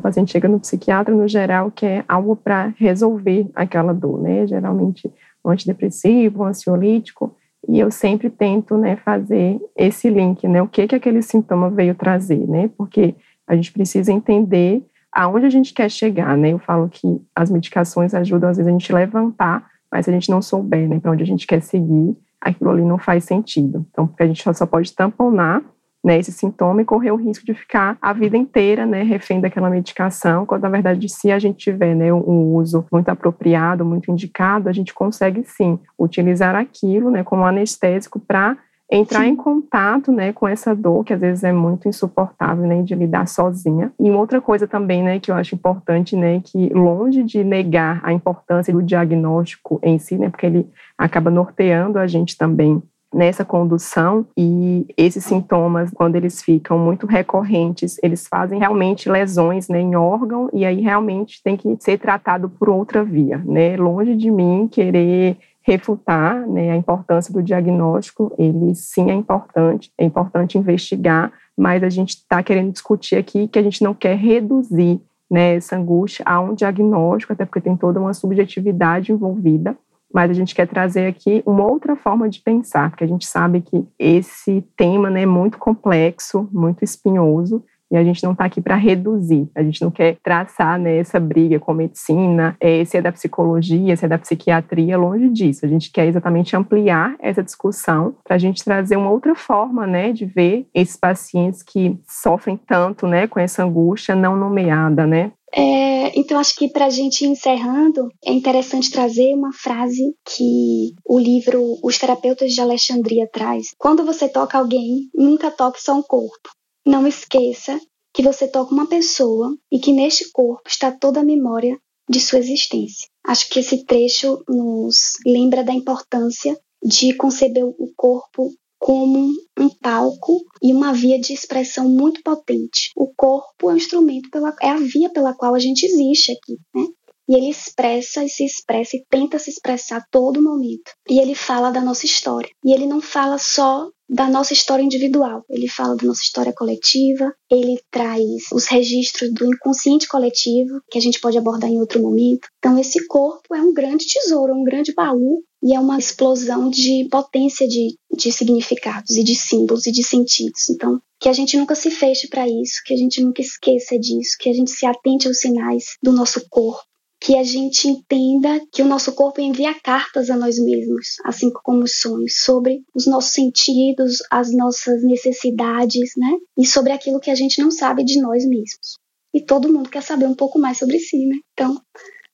O 0.00 0.02
paciente 0.02 0.32
chega 0.32 0.48
no 0.48 0.58
psiquiatra, 0.58 1.14
no 1.14 1.28
geral, 1.28 1.70
quer 1.70 2.04
algo 2.08 2.34
para 2.34 2.72
resolver 2.76 3.48
aquela 3.54 3.92
dor, 3.92 4.20
né? 4.20 4.46
Geralmente 4.46 5.12
um 5.44 5.50
antidepressivo, 5.50 6.42
um 6.42 6.46
ansiolítico, 6.46 7.34
e 7.68 7.78
eu 7.78 7.90
sempre 7.90 8.30
tento, 8.30 8.76
né, 8.76 8.96
fazer 8.96 9.60
esse 9.76 10.08
link, 10.08 10.46
né? 10.48 10.62
O 10.62 10.68
que 10.68 10.86
que 10.86 10.94
aquele 10.94 11.22
sintoma 11.22 11.70
veio 11.70 11.94
trazer, 11.94 12.46
né? 12.48 12.70
Porque 12.76 13.14
a 13.46 13.54
gente 13.54 13.72
precisa 13.72 14.12
entender 14.12 14.84
aonde 15.12 15.46
a 15.46 15.50
gente 15.50 15.74
quer 15.74 15.90
chegar, 15.90 16.36
né? 16.36 16.52
Eu 16.52 16.58
falo 16.58 16.88
que 16.88 17.20
as 17.34 17.50
medicações 17.50 18.14
ajudam 18.14 18.48
às 18.48 18.56
vezes 18.56 18.68
a 18.68 18.72
gente 18.72 18.92
levantar, 18.92 19.66
mas 19.90 20.04
se 20.04 20.10
a 20.10 20.14
gente 20.14 20.30
não 20.30 20.40
souber, 20.40 20.88
né, 20.88 20.98
para 21.00 21.10
onde 21.10 21.22
a 21.22 21.26
gente 21.26 21.46
quer 21.46 21.60
seguir, 21.60 22.16
aquilo 22.40 22.70
ali 22.70 22.82
não 22.82 22.98
faz 22.98 23.24
sentido. 23.24 23.86
Então, 23.90 24.06
porque 24.06 24.22
a 24.22 24.26
gente 24.26 24.42
só 24.54 24.66
pode 24.66 24.94
tamponar 24.94 25.62
né, 26.02 26.18
esse 26.18 26.32
sintoma 26.32 26.82
e 26.82 26.84
correr 26.84 27.10
o 27.10 27.16
risco 27.16 27.44
de 27.44 27.54
ficar 27.54 27.96
a 28.00 28.12
vida 28.12 28.36
inteira, 28.36 28.86
né, 28.86 29.02
refém 29.02 29.40
daquela 29.40 29.68
medicação, 29.68 30.46
quando 30.46 30.62
na 30.62 30.68
verdade 30.68 31.08
se 31.08 31.30
a 31.30 31.38
gente 31.38 31.58
tiver, 31.58 31.94
né, 31.94 32.12
um 32.12 32.54
uso 32.54 32.84
muito 32.90 33.08
apropriado, 33.10 33.84
muito 33.84 34.10
indicado, 34.10 34.68
a 34.68 34.72
gente 34.72 34.94
consegue 34.94 35.44
sim 35.44 35.78
utilizar 35.98 36.54
aquilo, 36.54 37.10
né, 37.10 37.22
como 37.22 37.44
anestésico 37.44 38.18
para 38.18 38.56
entrar 38.90 39.26
em 39.26 39.36
contato, 39.36 40.10
né, 40.10 40.32
com 40.32 40.48
essa 40.48 40.74
dor 40.74 41.04
que 41.04 41.14
às 41.14 41.20
vezes 41.20 41.44
é 41.44 41.52
muito 41.52 41.88
insuportável, 41.88 42.66
né, 42.66 42.82
de 42.82 42.94
lidar 42.94 43.28
sozinha. 43.28 43.92
E 44.00 44.10
outra 44.10 44.40
coisa 44.40 44.66
também, 44.66 45.02
né, 45.02 45.20
que 45.20 45.30
eu 45.30 45.36
acho 45.36 45.54
importante, 45.54 46.16
né, 46.16 46.40
que 46.44 46.70
longe 46.70 47.22
de 47.22 47.44
negar 47.44 48.00
a 48.02 48.12
importância 48.12 48.72
do 48.72 48.82
diagnóstico 48.82 49.78
em 49.82 49.98
si, 49.98 50.18
né, 50.18 50.28
porque 50.28 50.46
ele 50.46 50.68
acaba 50.98 51.30
norteando 51.30 51.98
a 51.98 52.06
gente 52.06 52.36
também 52.36 52.82
nessa 53.12 53.44
condução 53.44 54.26
e 54.36 54.86
esses 54.96 55.24
sintomas, 55.24 55.90
quando 55.90 56.16
eles 56.16 56.42
ficam 56.42 56.78
muito 56.78 57.06
recorrentes, 57.06 57.98
eles 58.02 58.26
fazem 58.26 58.58
realmente 58.58 59.08
lesões 59.08 59.68
né, 59.68 59.80
em 59.80 59.96
órgão 59.96 60.48
e 60.52 60.64
aí 60.64 60.80
realmente 60.80 61.42
tem 61.42 61.56
que 61.56 61.76
ser 61.80 61.98
tratado 61.98 62.48
por 62.48 62.68
outra 62.68 63.02
via, 63.02 63.38
né? 63.38 63.76
Longe 63.76 64.16
de 64.16 64.30
mim 64.30 64.68
querer 64.70 65.36
refutar 65.62 66.46
né, 66.48 66.70
a 66.70 66.76
importância 66.76 67.32
do 67.32 67.42
diagnóstico, 67.42 68.32
ele 68.38 68.74
sim 68.74 69.10
é 69.10 69.14
importante, 69.14 69.92
é 69.98 70.04
importante 70.04 70.56
investigar, 70.56 71.32
mas 71.56 71.82
a 71.82 71.90
gente 71.90 72.10
está 72.10 72.42
querendo 72.42 72.72
discutir 72.72 73.16
aqui 73.16 73.46
que 73.46 73.58
a 73.58 73.62
gente 73.62 73.82
não 73.82 73.92
quer 73.92 74.16
reduzir 74.16 75.00
né, 75.30 75.56
essa 75.56 75.76
angústia 75.76 76.24
a 76.26 76.40
um 76.40 76.54
diagnóstico, 76.54 77.32
até 77.32 77.44
porque 77.44 77.60
tem 77.60 77.76
toda 77.76 78.00
uma 78.00 78.14
subjetividade 78.14 79.12
envolvida, 79.12 79.76
mas 80.12 80.30
a 80.30 80.34
gente 80.34 80.54
quer 80.54 80.66
trazer 80.66 81.06
aqui 81.06 81.42
uma 81.46 81.64
outra 81.64 81.96
forma 81.96 82.28
de 82.28 82.40
pensar, 82.40 82.90
porque 82.90 83.04
a 83.04 83.08
gente 83.08 83.26
sabe 83.26 83.60
que 83.60 83.86
esse 83.98 84.64
tema 84.76 85.08
né, 85.10 85.22
é 85.22 85.26
muito 85.26 85.58
complexo, 85.58 86.48
muito 86.52 86.84
espinhoso, 86.84 87.64
e 87.90 87.96
a 87.96 88.04
gente 88.04 88.22
não 88.22 88.32
está 88.32 88.44
aqui 88.44 88.60
para 88.60 88.76
reduzir, 88.76 89.50
a 89.54 89.62
gente 89.62 89.82
não 89.82 89.90
quer 89.90 90.16
traçar 90.22 90.78
né, 90.78 90.98
essa 90.98 91.18
briga 91.18 91.58
com 91.58 91.72
a 91.72 91.74
medicina, 91.74 92.56
é, 92.60 92.84
se 92.84 92.96
é 92.96 93.02
da 93.02 93.10
psicologia, 93.10 93.96
se 93.96 94.04
é 94.04 94.08
da 94.08 94.16
psiquiatria, 94.16 94.96
longe 94.96 95.28
disso. 95.28 95.66
A 95.66 95.68
gente 95.68 95.90
quer 95.90 96.06
exatamente 96.06 96.54
ampliar 96.54 97.16
essa 97.18 97.42
discussão 97.42 98.14
para 98.22 98.36
a 98.36 98.38
gente 98.38 98.64
trazer 98.64 98.96
uma 98.96 99.10
outra 99.10 99.34
forma 99.34 99.88
né, 99.88 100.12
de 100.12 100.24
ver 100.24 100.68
esses 100.72 100.96
pacientes 100.96 101.64
que 101.64 101.98
sofrem 102.06 102.56
tanto 102.56 103.08
né, 103.08 103.26
com 103.26 103.40
essa 103.40 103.64
angústia 103.64 104.14
não 104.14 104.36
nomeada, 104.36 105.04
né? 105.04 105.32
É, 105.52 106.18
então, 106.18 106.38
acho 106.38 106.54
que 106.54 106.68
para 106.68 106.86
a 106.86 106.90
gente 106.90 107.26
encerrando, 107.26 108.08
é 108.24 108.32
interessante 108.32 108.90
trazer 108.90 109.34
uma 109.34 109.52
frase 109.52 110.14
que 110.24 110.94
o 111.04 111.18
livro 111.18 111.78
Os 111.82 111.98
Terapeutas 111.98 112.52
de 112.52 112.60
Alexandria 112.60 113.28
traz. 113.32 113.68
Quando 113.76 114.04
você 114.04 114.28
toca 114.28 114.58
alguém, 114.58 115.08
nunca 115.14 115.50
toque 115.50 115.82
só 115.82 115.94
um 115.94 116.02
corpo. 116.02 116.50
Não 116.86 117.06
esqueça 117.06 117.78
que 118.12 118.22
você 118.22 118.48
toca 118.48 118.72
uma 118.72 118.88
pessoa 118.88 119.56
e 119.70 119.78
que 119.78 119.92
neste 119.92 120.30
corpo 120.30 120.68
está 120.68 120.90
toda 120.90 121.20
a 121.20 121.24
memória 121.24 121.78
de 122.08 122.20
sua 122.20 122.38
existência. 122.38 123.08
Acho 123.24 123.48
que 123.48 123.60
esse 123.60 123.84
trecho 123.84 124.42
nos 124.48 125.12
lembra 125.24 125.62
da 125.62 125.72
importância 125.72 126.58
de 126.82 127.14
conceber 127.14 127.64
o 127.64 127.92
corpo 127.96 128.50
como 128.80 129.30
um 129.58 129.68
palco 129.68 130.42
e 130.62 130.72
uma 130.72 130.92
via 130.92 131.20
de 131.20 131.34
expressão 131.34 131.86
muito 131.86 132.22
potente. 132.22 132.90
O 132.96 133.12
corpo 133.14 133.70
é 133.70 133.74
o 133.74 133.76
instrumento 133.76 134.30
pela 134.30 134.56
é 134.62 134.70
a 134.70 134.78
via 134.78 135.10
pela 135.10 135.34
qual 135.34 135.54
a 135.54 135.58
gente 135.58 135.84
existe 135.84 136.32
aqui, 136.32 136.56
né? 136.74 136.86
E 137.28 137.36
ele 137.36 137.48
expressa 137.48 138.24
e 138.24 138.28
se 138.28 138.44
expressa 138.44 138.96
e 138.96 139.04
tenta 139.08 139.38
se 139.38 139.50
expressar 139.50 139.98
a 139.98 140.04
todo 140.10 140.42
momento. 140.42 140.90
E 141.08 141.20
ele 141.20 141.36
fala 141.36 141.70
da 141.70 141.80
nossa 141.80 142.04
história. 142.04 142.50
E 142.64 142.72
ele 142.72 142.86
não 142.86 143.00
fala 143.00 143.38
só 143.38 143.88
da 144.08 144.28
nossa 144.28 144.52
história 144.52 144.82
individual, 144.82 145.44
ele 145.48 145.68
fala 145.68 145.94
da 145.94 146.04
nossa 146.04 146.22
história 146.22 146.52
coletiva, 146.52 147.32
ele 147.48 147.80
traz 147.92 148.50
os 148.52 148.66
registros 148.66 149.32
do 149.32 149.46
inconsciente 149.46 150.08
coletivo, 150.08 150.80
que 150.90 150.98
a 150.98 151.00
gente 151.00 151.20
pode 151.20 151.38
abordar 151.38 151.70
em 151.70 151.78
outro 151.78 152.02
momento. 152.02 152.48
Então, 152.58 152.76
esse 152.76 153.06
corpo 153.06 153.54
é 153.54 153.62
um 153.62 153.72
grande 153.72 154.06
tesouro, 154.06 154.52
um 154.52 154.64
grande 154.64 154.92
baú 154.92 155.44
e 155.62 155.74
é 155.74 155.80
uma 155.80 155.98
explosão 155.98 156.70
de 156.70 157.06
potência 157.10 157.66
de, 157.68 157.96
de 158.16 158.32
significados 158.32 159.16
e 159.16 159.22
de 159.22 159.34
símbolos 159.34 159.86
e 159.86 159.92
de 159.92 160.02
sentidos. 160.02 160.68
Então, 160.70 161.00
que 161.20 161.28
a 161.28 161.32
gente 161.32 161.56
nunca 161.56 161.74
se 161.74 161.90
feche 161.90 162.28
para 162.28 162.48
isso, 162.48 162.80
que 162.84 162.94
a 162.94 162.96
gente 162.96 163.22
nunca 163.22 163.42
esqueça 163.42 163.98
disso, 163.98 164.36
que 164.38 164.48
a 164.48 164.52
gente 164.52 164.70
se 164.70 164.86
atente 164.86 165.28
aos 165.28 165.38
sinais 165.38 165.96
do 166.02 166.12
nosso 166.12 166.42
corpo, 166.48 166.82
que 167.20 167.36
a 167.36 167.44
gente 167.44 167.86
entenda 167.86 168.58
que 168.72 168.80
o 168.80 168.86
nosso 168.86 169.12
corpo 169.12 169.42
envia 169.42 169.78
cartas 169.78 170.30
a 170.30 170.36
nós 170.36 170.58
mesmos, 170.58 171.16
assim 171.22 171.50
como 171.62 171.82
os 171.82 172.00
sonhos, 172.00 172.38
sobre 172.38 172.82
os 172.94 173.06
nossos 173.06 173.32
sentidos, 173.32 174.22
as 174.30 174.50
nossas 174.56 175.04
necessidades, 175.04 176.12
né? 176.16 176.32
E 176.56 176.66
sobre 176.66 176.92
aquilo 176.92 177.20
que 177.20 177.30
a 177.30 177.34
gente 177.34 177.60
não 177.60 177.70
sabe 177.70 178.02
de 178.02 178.18
nós 178.18 178.46
mesmos. 178.46 178.98
E 179.34 179.44
todo 179.44 179.72
mundo 179.72 179.90
quer 179.90 180.02
saber 180.02 180.26
um 180.26 180.34
pouco 180.34 180.58
mais 180.58 180.78
sobre 180.78 180.98
si, 180.98 181.26
né? 181.26 181.36
Então, 181.52 181.78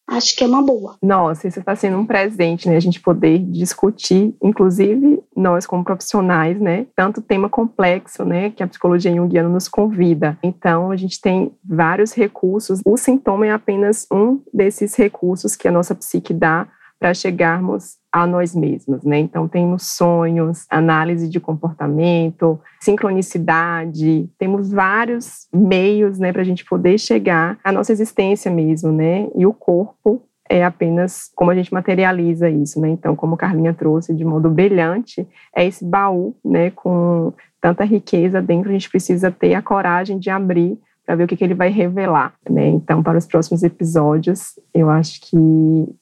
acho 0.06 0.36
que 0.36 0.44
é 0.44 0.46
uma 0.46 0.62
boa. 0.62 0.96
Nossa, 1.02 1.48
isso 1.48 1.58
está 1.58 1.74
sendo 1.74 1.98
um 1.98 2.06
presente, 2.06 2.68
né? 2.68 2.76
A 2.76 2.80
gente 2.80 3.00
poder 3.00 3.38
discutir, 3.38 4.34
inclusive 4.42 5.22
nós 5.36 5.66
como 5.66 5.84
profissionais, 5.84 6.58
né, 6.60 6.86
tanto 6.96 7.20
tema 7.20 7.48
complexo, 7.48 8.24
né, 8.24 8.50
que 8.50 8.62
a 8.62 8.66
psicologia 8.66 9.14
junguiana 9.14 9.48
nos 9.48 9.68
convida. 9.68 10.38
Então, 10.42 10.90
a 10.90 10.96
gente 10.96 11.20
tem 11.20 11.52
vários 11.62 12.12
recursos. 12.14 12.80
O 12.84 12.96
sintoma 12.96 13.46
é 13.46 13.50
apenas 13.50 14.06
um 14.10 14.40
desses 14.52 14.94
recursos 14.94 15.54
que 15.54 15.68
a 15.68 15.72
nossa 15.72 15.94
psique 15.94 16.32
dá 16.32 16.66
para 16.98 17.12
chegarmos 17.12 17.96
a 18.10 18.26
nós 18.26 18.54
mesmos, 18.54 19.04
né? 19.04 19.18
Então 19.18 19.46
temos 19.46 19.94
sonhos, 19.96 20.66
análise 20.70 21.28
de 21.28 21.38
comportamento, 21.38 22.58
sincronicidade, 22.80 24.28
temos 24.38 24.70
vários 24.70 25.46
meios, 25.52 26.18
né, 26.18 26.32
para 26.32 26.42
a 26.42 26.44
gente 26.44 26.64
poder 26.64 26.98
chegar 26.98 27.58
à 27.62 27.70
nossa 27.70 27.92
existência 27.92 28.50
mesmo, 28.50 28.90
né? 28.90 29.28
E 29.34 29.44
o 29.46 29.52
corpo 29.52 30.22
é 30.48 30.64
apenas 30.64 31.30
como 31.34 31.50
a 31.50 31.54
gente 31.54 31.74
materializa 31.74 32.48
isso, 32.48 32.80
né? 32.80 32.88
Então, 32.88 33.14
como 33.14 33.36
Carlinha 33.36 33.74
trouxe 33.74 34.14
de 34.14 34.24
modo 34.24 34.48
brilhante, 34.48 35.28
é 35.54 35.66
esse 35.66 35.84
baú, 35.84 36.36
né, 36.44 36.70
com 36.70 37.32
tanta 37.60 37.84
riqueza 37.84 38.40
dentro, 38.40 38.70
a 38.70 38.72
gente 38.72 38.88
precisa 38.88 39.30
ter 39.30 39.54
a 39.54 39.62
coragem 39.62 40.18
de 40.18 40.30
abrir 40.30 40.78
para 41.06 41.14
ver 41.14 41.24
o 41.24 41.26
que, 41.28 41.36
que 41.36 41.44
ele 41.44 41.54
vai 41.54 41.70
revelar, 41.70 42.34
né? 42.50 42.68
Então, 42.68 43.02
para 43.02 43.16
os 43.16 43.26
próximos 43.26 43.62
episódios, 43.62 44.58
eu 44.74 44.90
acho 44.90 45.20
que 45.20 45.36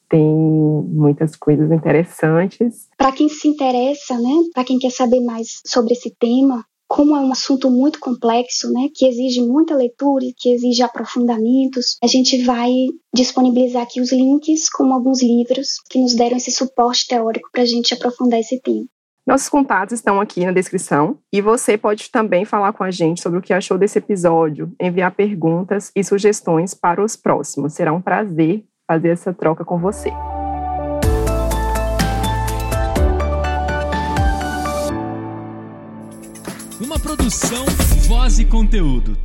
tem 0.09 0.25
muitas 0.25 1.35
coisas 1.35 1.71
interessantes. 1.71 2.89
Para 2.97 3.11
quem 3.11 3.29
se 3.29 3.47
interessa, 3.47 4.19
né? 4.19 4.33
Para 4.53 4.63
quem 4.63 4.79
quer 4.79 4.89
saber 4.91 5.21
mais 5.21 5.61
sobre 5.65 5.93
esse 5.93 6.13
tema, 6.19 6.65
como 6.87 7.15
é 7.15 7.19
um 7.19 7.31
assunto 7.31 7.69
muito 7.69 7.99
complexo, 7.99 8.71
né, 8.71 8.89
que 8.93 9.07
exige 9.07 9.41
muita 9.41 9.75
leitura, 9.75 10.25
que 10.37 10.49
exige 10.49 10.83
aprofundamentos, 10.83 11.97
a 12.01 12.07
gente 12.07 12.43
vai 12.43 12.71
disponibilizar 13.13 13.83
aqui 13.83 13.99
os 13.99 14.11
links 14.11 14.69
com 14.69 14.93
alguns 14.93 15.21
livros 15.21 15.79
que 15.89 15.99
nos 15.99 16.15
deram 16.15 16.37
esse 16.37 16.51
suporte 16.51 17.07
teórico 17.07 17.49
para 17.51 17.63
a 17.63 17.65
gente 17.65 17.93
aprofundar 17.93 18.39
esse 18.39 18.61
tema. 18.61 18.85
Nossos 19.25 19.49
contatos 19.49 19.95
estão 19.95 20.21
aqui 20.21 20.45
na 20.45 20.51
descrição 20.51 21.17
e 21.33 21.41
você 21.41 21.79
pode 21.79 22.11
também 22.11 22.45
falar 22.45 22.73
com 22.73 22.83
a 22.83 22.91
gente 22.91 23.23
sobre 23.23 23.39
o 23.39 23.41
que 23.41 23.53
achou 23.53 23.75
desse 23.75 23.97
episódio, 23.97 24.71
enviar 24.79 25.11
perguntas 25.15 25.91
e 25.95 26.03
sugestões 26.03 26.75
para 26.75 27.03
os 27.03 27.15
próximos. 27.15 27.73
Será 27.73 27.91
um 27.91 27.99
prazer 27.99 28.63
fazer 28.87 29.09
essa 29.09 29.33
troca 29.33 29.65
com 29.65 29.79
você. 29.79 30.11
Uma 36.79 36.99
produção, 36.99 37.65
voz 38.07 38.37
e 38.37 38.45
conteúdo. 38.45 39.24